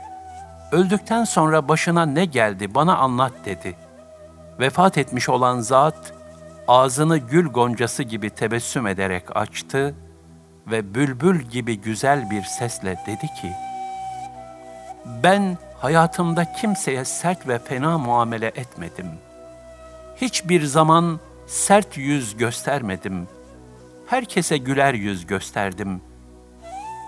öldükten 0.71 1.24
sonra 1.24 1.67
başına 1.67 2.06
ne 2.06 2.26
geldi 2.26 2.76
bana 2.76 2.97
anlat 2.97 3.34
dedi. 3.45 3.76
Vefat 4.60 4.97
etmiş 4.97 5.30
olan 5.30 5.60
zat 5.60 6.13
ağzını 6.67 7.17
gül 7.17 7.47
goncası 7.47 8.04
gibi 8.04 8.30
tebessüm 8.30 8.88
ederek 8.88 9.36
açtı 9.36 9.95
ve 10.67 10.95
bülbül 10.95 11.41
gibi 11.41 11.82
güzel 11.82 12.30
bir 12.30 12.43
sesle 12.43 13.00
dedi 13.08 13.28
ki, 13.41 13.52
ben 15.24 15.58
hayatımda 15.80 16.54
kimseye 16.54 17.06
sert 17.06 17.47
ve 17.47 17.60
fena 17.60 17.97
muamele 17.97 18.47
etmedim. 18.47 19.12
Hiçbir 20.15 20.63
zaman 20.63 21.19
sert 21.47 21.97
yüz 21.97 22.38
göstermedim.'' 22.38 23.41
Herkese 24.12 24.58
güler 24.58 24.93
yüz 24.93 25.28
gösterdim. 25.28 26.02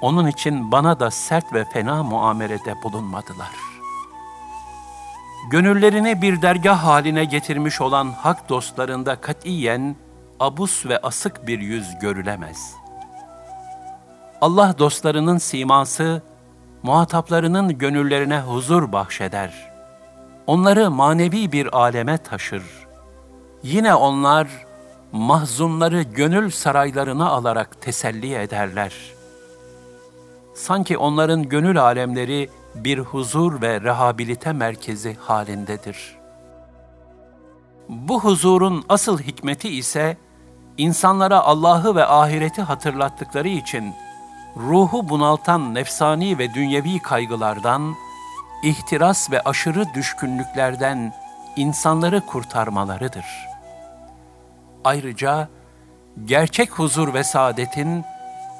Onun 0.01 0.27
için 0.27 0.71
bana 0.71 0.99
da 0.99 1.11
sert 1.11 1.53
ve 1.53 1.65
fena 1.65 2.03
muamelede 2.03 2.75
bulunmadılar. 2.83 3.49
Gönüllerini 5.51 6.21
bir 6.21 6.41
dergah 6.41 6.83
haline 6.83 7.25
getirmiş 7.25 7.81
olan 7.81 8.11
hak 8.11 8.49
dostlarında 8.49 9.15
katiyen 9.15 9.95
abus 10.39 10.85
ve 10.85 10.97
asık 10.97 11.47
bir 11.47 11.59
yüz 11.59 11.99
görülemez. 11.99 12.75
Allah 14.41 14.75
dostlarının 14.79 15.37
siması, 15.37 16.21
muhataplarının 16.83 17.77
gönüllerine 17.77 18.39
huzur 18.39 18.91
bahşeder. 18.91 19.73
Onları 20.47 20.91
manevi 20.91 21.51
bir 21.51 21.77
aleme 21.77 22.17
taşır. 22.17 22.63
Yine 23.63 23.95
onlar, 23.95 24.47
mahzunları 25.13 26.02
gönül 26.02 26.49
saraylarına 26.52 27.30
alarak 27.30 27.82
teselli 27.82 28.36
ederler. 28.36 28.93
Sanki 30.54 30.97
onların 30.97 31.49
gönül 31.49 31.82
alemleri 31.82 32.49
bir 32.76 32.99
huzur 32.99 33.62
ve 33.62 33.82
rehabilite 33.82 34.54
merkezi 34.54 35.17
halindedir. 35.19 36.15
Bu 37.89 38.23
huzurun 38.23 38.86
asıl 38.89 39.19
hikmeti 39.19 39.69
ise 39.69 40.17
insanlara 40.78 41.39
Allah'ı 41.39 41.95
ve 41.95 42.06
ahireti 42.06 42.62
hatırlattıkları 42.62 43.49
için 43.49 43.93
ruhu 44.58 45.10
bunaltan 45.10 45.76
nefsani 45.76 46.38
ve 46.38 46.54
dünyevi 46.54 46.99
kaygılardan, 46.99 47.95
ihtiras 48.63 49.32
ve 49.32 49.41
aşırı 49.41 49.93
düşkünlüklerden 49.93 51.13
insanları 51.56 52.21
kurtarmalarıdır.'' 52.21 53.52
Ayrıca 54.84 55.50
gerçek 56.26 56.72
huzur 56.72 57.13
ve 57.13 57.24
saadetin 57.24 58.04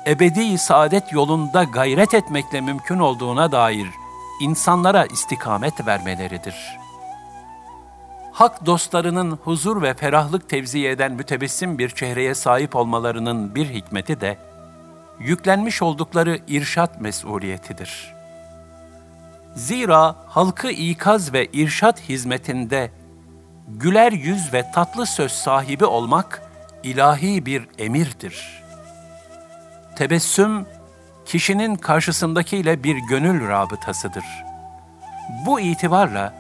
ebedi 0.08 0.58
saadet 0.58 1.12
yolunda 1.12 1.64
gayret 1.64 2.14
etmekle 2.14 2.62
mümkün 2.62 3.00
olduğuna 3.00 3.52
dair 3.52 3.88
insanlara 4.42 5.06
istikamet 5.06 5.88
vermeleridir. 5.88 6.56
Hak 8.32 8.66
dostlarının 8.66 9.40
huzur 9.44 9.82
ve 9.82 9.94
ferahlık 9.94 10.50
tevzi 10.50 10.88
eden 10.88 11.12
mütebessim 11.12 11.78
bir 11.78 11.90
çehreye 11.90 12.36
sahip 12.36 12.76
olmalarının 12.76 13.56
bir 13.56 13.70
hikmeti 13.70 14.22
de, 14.22 14.38
yüklenmiş 15.20 15.82
oldukları 15.82 16.40
irşat 16.48 17.02
mesuliyetidir. 17.02 18.14
Zira 19.56 20.16
halkı 20.28 20.70
ikaz 20.72 21.34
ve 21.34 21.46
irşat 21.46 22.02
hizmetinde 22.02 22.92
güler 23.68 24.12
yüz 24.12 24.54
ve 24.54 24.72
tatlı 24.72 25.06
söz 25.06 25.32
sahibi 25.32 25.86
olmak 25.86 26.42
ilahi 26.84 27.46
bir 27.46 27.68
emirdir. 27.78 28.64
Tebessüm, 29.96 30.66
kişinin 31.26 31.76
karşısındakiyle 31.76 32.84
bir 32.84 32.98
gönül 32.98 33.48
rabıtasıdır. 33.48 34.26
Bu 35.46 35.60
itibarla, 35.60 36.34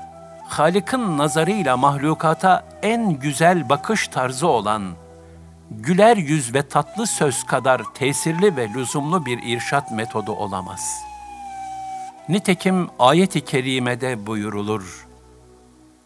Halık'ın 0.47 1.17
nazarıyla 1.17 1.77
mahlukata 1.77 2.65
en 2.81 3.19
güzel 3.19 3.69
bakış 3.69 4.07
tarzı 4.07 4.47
olan, 4.47 4.91
güler 5.71 6.17
yüz 6.17 6.53
ve 6.53 6.67
tatlı 6.67 7.07
söz 7.07 7.43
kadar 7.43 7.81
tesirli 7.93 8.55
ve 8.55 8.69
lüzumlu 8.73 9.25
bir 9.25 9.39
irşat 9.43 9.91
metodu 9.91 10.31
olamaz. 10.31 11.03
Nitekim 12.29 12.89
ayet-i 12.99 13.45
kerimede 13.45 14.27
buyurulur. 14.27 15.07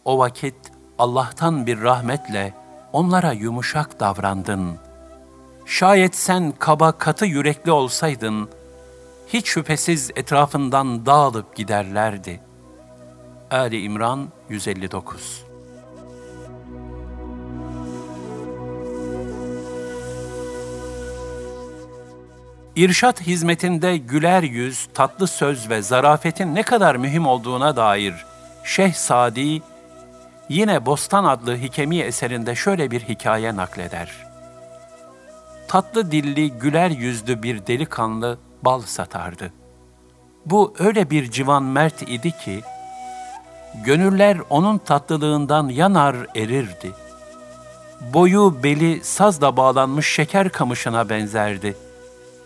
O 0.04 0.18
vakit 0.18 0.77
Allah'tan 0.98 1.66
bir 1.66 1.82
rahmetle 1.82 2.54
onlara 2.92 3.32
yumuşak 3.32 4.00
davrandın. 4.00 4.76
Şayet 5.66 6.16
sen 6.16 6.52
kaba 6.58 6.92
katı 6.92 7.26
yürekli 7.26 7.70
olsaydın, 7.70 8.48
hiç 9.28 9.46
şüphesiz 9.46 10.10
etrafından 10.16 11.06
dağılıp 11.06 11.56
giderlerdi. 11.56 12.40
Ali 13.50 13.82
İmran 13.82 14.28
159 14.48 15.44
İrşat 22.76 23.20
hizmetinde 23.20 23.96
güler 23.96 24.42
yüz, 24.42 24.88
tatlı 24.94 25.26
söz 25.26 25.70
ve 25.70 25.82
zarafetin 25.82 26.54
ne 26.54 26.62
kadar 26.62 26.96
mühim 26.96 27.26
olduğuna 27.26 27.76
dair 27.76 28.14
Şeyh 28.64 28.92
Sadi 28.92 29.62
yine 30.48 30.86
Bostan 30.86 31.24
adlı 31.24 31.56
hikemi 31.56 31.98
eserinde 31.98 32.54
şöyle 32.54 32.90
bir 32.90 33.00
hikaye 33.00 33.56
nakleder. 33.56 34.10
Tatlı 35.68 36.12
dilli, 36.12 36.50
güler 36.50 36.90
yüzlü 36.90 37.42
bir 37.42 37.66
delikanlı 37.66 38.38
bal 38.62 38.80
satardı. 38.80 39.52
Bu 40.46 40.74
öyle 40.78 41.10
bir 41.10 41.30
civan 41.30 41.62
mert 41.62 42.02
idi 42.02 42.30
ki, 42.30 42.60
gönüller 43.84 44.38
onun 44.50 44.78
tatlılığından 44.78 45.68
yanar 45.68 46.16
erirdi. 46.36 46.92
Boyu 48.14 48.62
beli 48.62 49.04
sazla 49.04 49.56
bağlanmış 49.56 50.12
şeker 50.12 50.48
kamışına 50.48 51.08
benzerdi. 51.08 51.76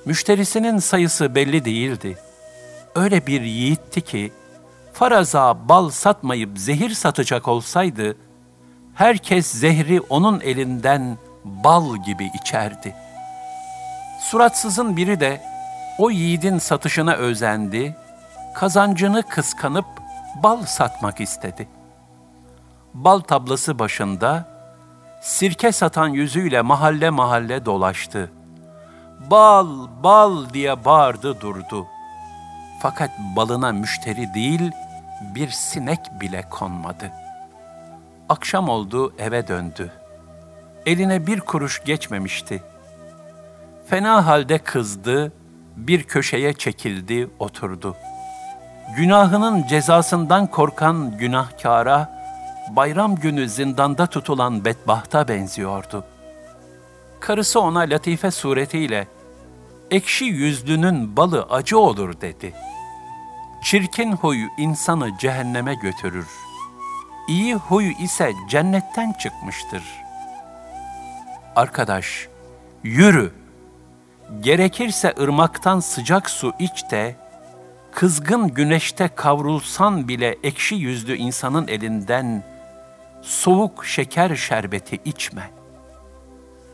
Müşterisinin 0.04 0.78
sayısı 0.78 1.34
belli 1.34 1.64
değildi. 1.64 2.18
Öyle 2.94 3.26
bir 3.26 3.40
yiğitti 3.40 4.00
ki, 4.00 4.32
faraza 4.92 5.68
bal 5.68 5.90
satmayıp 5.90 6.58
zehir 6.58 6.90
satacak 6.90 7.48
olsaydı, 7.48 8.16
herkes 8.94 9.46
zehri 9.46 10.00
onun 10.00 10.40
elinden 10.40 11.18
bal 11.44 11.96
gibi 11.96 12.30
içerdi. 12.42 12.94
Suratsızın 14.20 14.96
biri 14.96 15.20
de 15.20 15.42
o 15.98 16.10
yiğidin 16.10 16.58
satışına 16.58 17.14
özendi, 17.14 17.96
kazancını 18.54 19.22
kıskanıp 19.22 19.86
bal 20.42 20.62
satmak 20.62 21.20
istedi. 21.20 21.68
Bal 22.94 23.20
tablası 23.20 23.78
başında 23.78 24.48
sirke 25.22 25.72
satan 25.72 26.08
yüzüyle 26.08 26.62
mahalle 26.62 27.10
mahalle 27.10 27.66
dolaştı. 27.66 28.32
Bal, 29.30 29.86
bal 30.02 30.48
diye 30.52 30.84
bağırdı 30.84 31.40
durdu. 31.40 31.86
Fakat 32.82 33.10
balına 33.36 33.72
müşteri 33.72 34.34
değil, 34.34 34.70
bir 35.34 35.48
sinek 35.50 36.00
bile 36.20 36.44
konmadı. 36.50 37.10
Akşam 38.28 38.68
oldu, 38.68 39.14
eve 39.18 39.48
döndü. 39.48 39.92
Eline 40.86 41.26
bir 41.26 41.40
kuruş 41.40 41.84
geçmemişti. 41.84 42.62
Fena 43.86 44.26
halde 44.26 44.58
kızdı, 44.58 45.32
bir 45.76 46.02
köşeye 46.02 46.52
çekildi, 46.52 47.30
oturdu. 47.38 47.96
Günahının 48.96 49.66
cezasından 49.66 50.46
korkan 50.46 51.18
günahkara, 51.18 52.12
bayram 52.70 53.16
günü 53.16 53.48
zindanda 53.48 54.06
tutulan 54.06 54.64
bedbahta 54.64 55.28
benziyordu. 55.28 56.04
Karısı 57.20 57.60
ona 57.60 57.80
latife 57.80 58.30
suretiyle, 58.30 59.06
ekşi 59.92 60.24
yüzlünün 60.24 61.16
balı 61.16 61.42
acı 61.42 61.78
olur 61.78 62.20
dedi. 62.20 62.54
Çirkin 63.62 64.12
huy 64.12 64.48
insanı 64.58 65.18
cehenneme 65.18 65.74
götürür. 65.74 66.26
İyi 67.28 67.54
huy 67.54 67.92
ise 68.04 68.32
cennetten 68.48 69.12
çıkmıştır. 69.12 69.82
Arkadaş, 71.56 72.28
yürü. 72.82 73.32
Gerekirse 74.40 75.14
ırmaktan 75.20 75.80
sıcak 75.80 76.30
su 76.30 76.52
iç 76.58 76.90
de, 76.90 77.16
kızgın 77.92 78.48
güneşte 78.48 79.08
kavrulsan 79.08 80.08
bile 80.08 80.36
ekşi 80.42 80.74
yüzlü 80.74 81.16
insanın 81.16 81.68
elinden 81.68 82.44
soğuk 83.22 83.86
şeker 83.86 84.36
şerbeti 84.36 84.98
içme. 85.04 85.61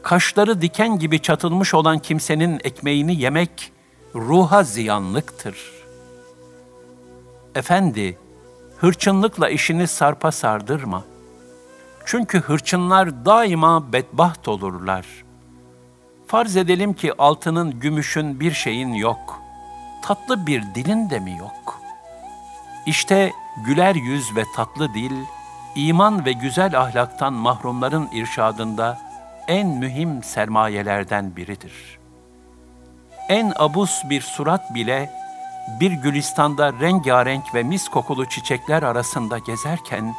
Kaşları 0.02 0.62
diken 0.62 0.98
gibi 0.98 1.22
çatılmış 1.22 1.74
olan 1.74 1.98
kimsenin 1.98 2.60
ekmeğini 2.64 3.20
yemek 3.20 3.72
ruha 4.14 4.62
ziyanlıktır. 4.62 5.56
Efendi, 7.54 8.18
hırçınlıkla 8.78 9.48
işini 9.48 9.86
sarpa 9.86 10.32
sardırma. 10.32 11.04
Çünkü 12.04 12.40
hırçınlar 12.40 13.24
daima 13.24 13.92
bedbaht 13.92 14.48
olurlar. 14.48 15.06
Farz 16.26 16.56
edelim 16.56 16.94
ki 16.94 17.12
altının, 17.18 17.80
gümüşün 17.80 18.40
bir 18.40 18.52
şeyin 18.52 18.92
yok. 18.92 19.40
Tatlı 20.02 20.46
bir 20.46 20.62
dilin 20.74 21.10
de 21.10 21.18
mi 21.20 21.36
yok? 21.38 21.80
İşte 22.86 23.32
güler 23.66 23.94
yüz 23.94 24.36
ve 24.36 24.44
tatlı 24.56 24.94
dil, 24.94 25.12
iman 25.74 26.24
ve 26.24 26.32
güzel 26.32 26.80
ahlaktan 26.80 27.32
mahrumların 27.32 28.08
irşadında 28.12 29.07
en 29.48 29.68
mühim 29.68 30.22
sermayelerden 30.22 31.36
biridir. 31.36 31.98
En 33.28 33.52
abus 33.56 34.02
bir 34.10 34.20
surat 34.20 34.74
bile 34.74 35.10
bir 35.80 35.92
gülistanda 35.92 36.72
rengarenk 36.72 37.54
ve 37.54 37.62
mis 37.62 37.88
kokulu 37.88 38.28
çiçekler 38.28 38.82
arasında 38.82 39.38
gezerken, 39.38 40.14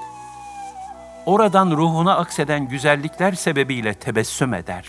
oradan 1.26 1.72
ruhuna 1.72 2.16
akseden 2.16 2.68
güzellikler 2.68 3.34
sebebiyle 3.34 3.94
tebessüm 3.94 4.54
eder. 4.54 4.86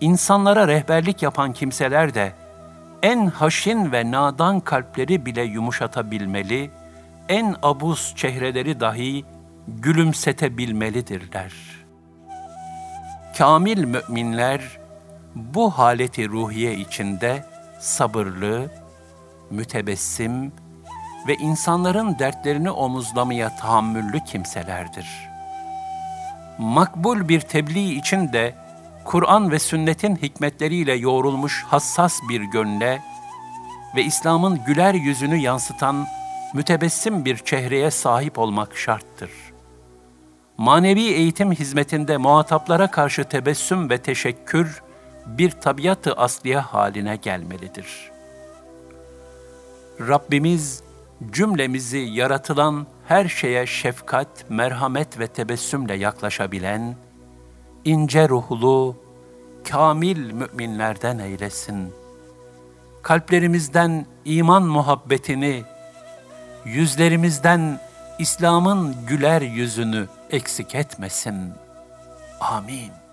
İnsanlara 0.00 0.68
rehberlik 0.68 1.22
yapan 1.22 1.52
kimseler 1.52 2.14
de, 2.14 2.32
en 3.02 3.26
haşin 3.26 3.92
ve 3.92 4.10
nadan 4.10 4.60
kalpleri 4.60 5.26
bile 5.26 5.42
yumuşatabilmeli, 5.42 6.70
en 7.28 7.56
abuz 7.62 8.14
çehreleri 8.16 8.80
dahi 8.80 9.24
gülümsetebilmelidirler. 9.68 11.52
Kamil 13.38 13.84
müminler 13.84 14.78
bu 15.34 15.70
haleti 15.70 16.28
ruhiye 16.28 16.74
içinde 16.74 17.44
sabırlı, 17.80 18.70
mütebessim 19.50 20.52
ve 21.28 21.34
insanların 21.34 22.18
dertlerini 22.18 22.70
omuzlamaya 22.70 23.56
tahammüllü 23.56 24.20
kimselerdir. 24.24 25.28
Makbul 26.58 27.28
bir 27.28 27.40
tebliğ 27.40 27.92
için 27.92 28.32
de 28.32 28.54
Kur'an 29.04 29.50
ve 29.50 29.58
sünnetin 29.58 30.16
hikmetleriyle 30.16 30.92
yoğrulmuş 30.92 31.64
hassas 31.68 32.20
bir 32.28 32.40
gönle 32.40 33.02
ve 33.96 34.04
İslam'ın 34.04 34.64
güler 34.66 34.94
yüzünü 34.94 35.36
yansıtan 35.36 36.06
mütebessim 36.54 37.24
bir 37.24 37.36
çehreye 37.36 37.90
sahip 37.90 38.38
olmak 38.38 38.76
şarttır. 38.76 39.30
Manevi 40.58 41.00
eğitim 41.00 41.52
hizmetinde 41.52 42.16
muhataplara 42.16 42.90
karşı 42.90 43.24
tebessüm 43.24 43.90
ve 43.90 43.98
teşekkür 43.98 44.82
bir 45.26 45.50
tabiatı 45.50 46.12
asliye 46.12 46.58
haline 46.58 47.16
gelmelidir. 47.16 48.10
Rabbimiz 50.00 50.82
cümlemizi 51.32 51.98
yaratılan 51.98 52.86
her 53.08 53.28
şeye 53.28 53.66
şefkat, 53.66 54.28
merhamet 54.48 55.18
ve 55.18 55.26
tebessümle 55.26 55.94
yaklaşabilen, 55.94 56.96
ince 57.84 58.28
ruhlu, 58.28 58.96
kamil 59.68 60.32
müminlerden 60.32 61.18
eylesin. 61.18 61.92
Kalplerimizden 63.02 64.06
iman 64.24 64.62
muhabbetini, 64.62 65.64
yüzlerimizden 66.64 67.80
İslam'ın 68.18 68.96
güler 69.06 69.42
yüzünü 69.42 70.06
eksik 70.30 70.74
etmesin. 70.74 71.54
Amin. 72.40 73.05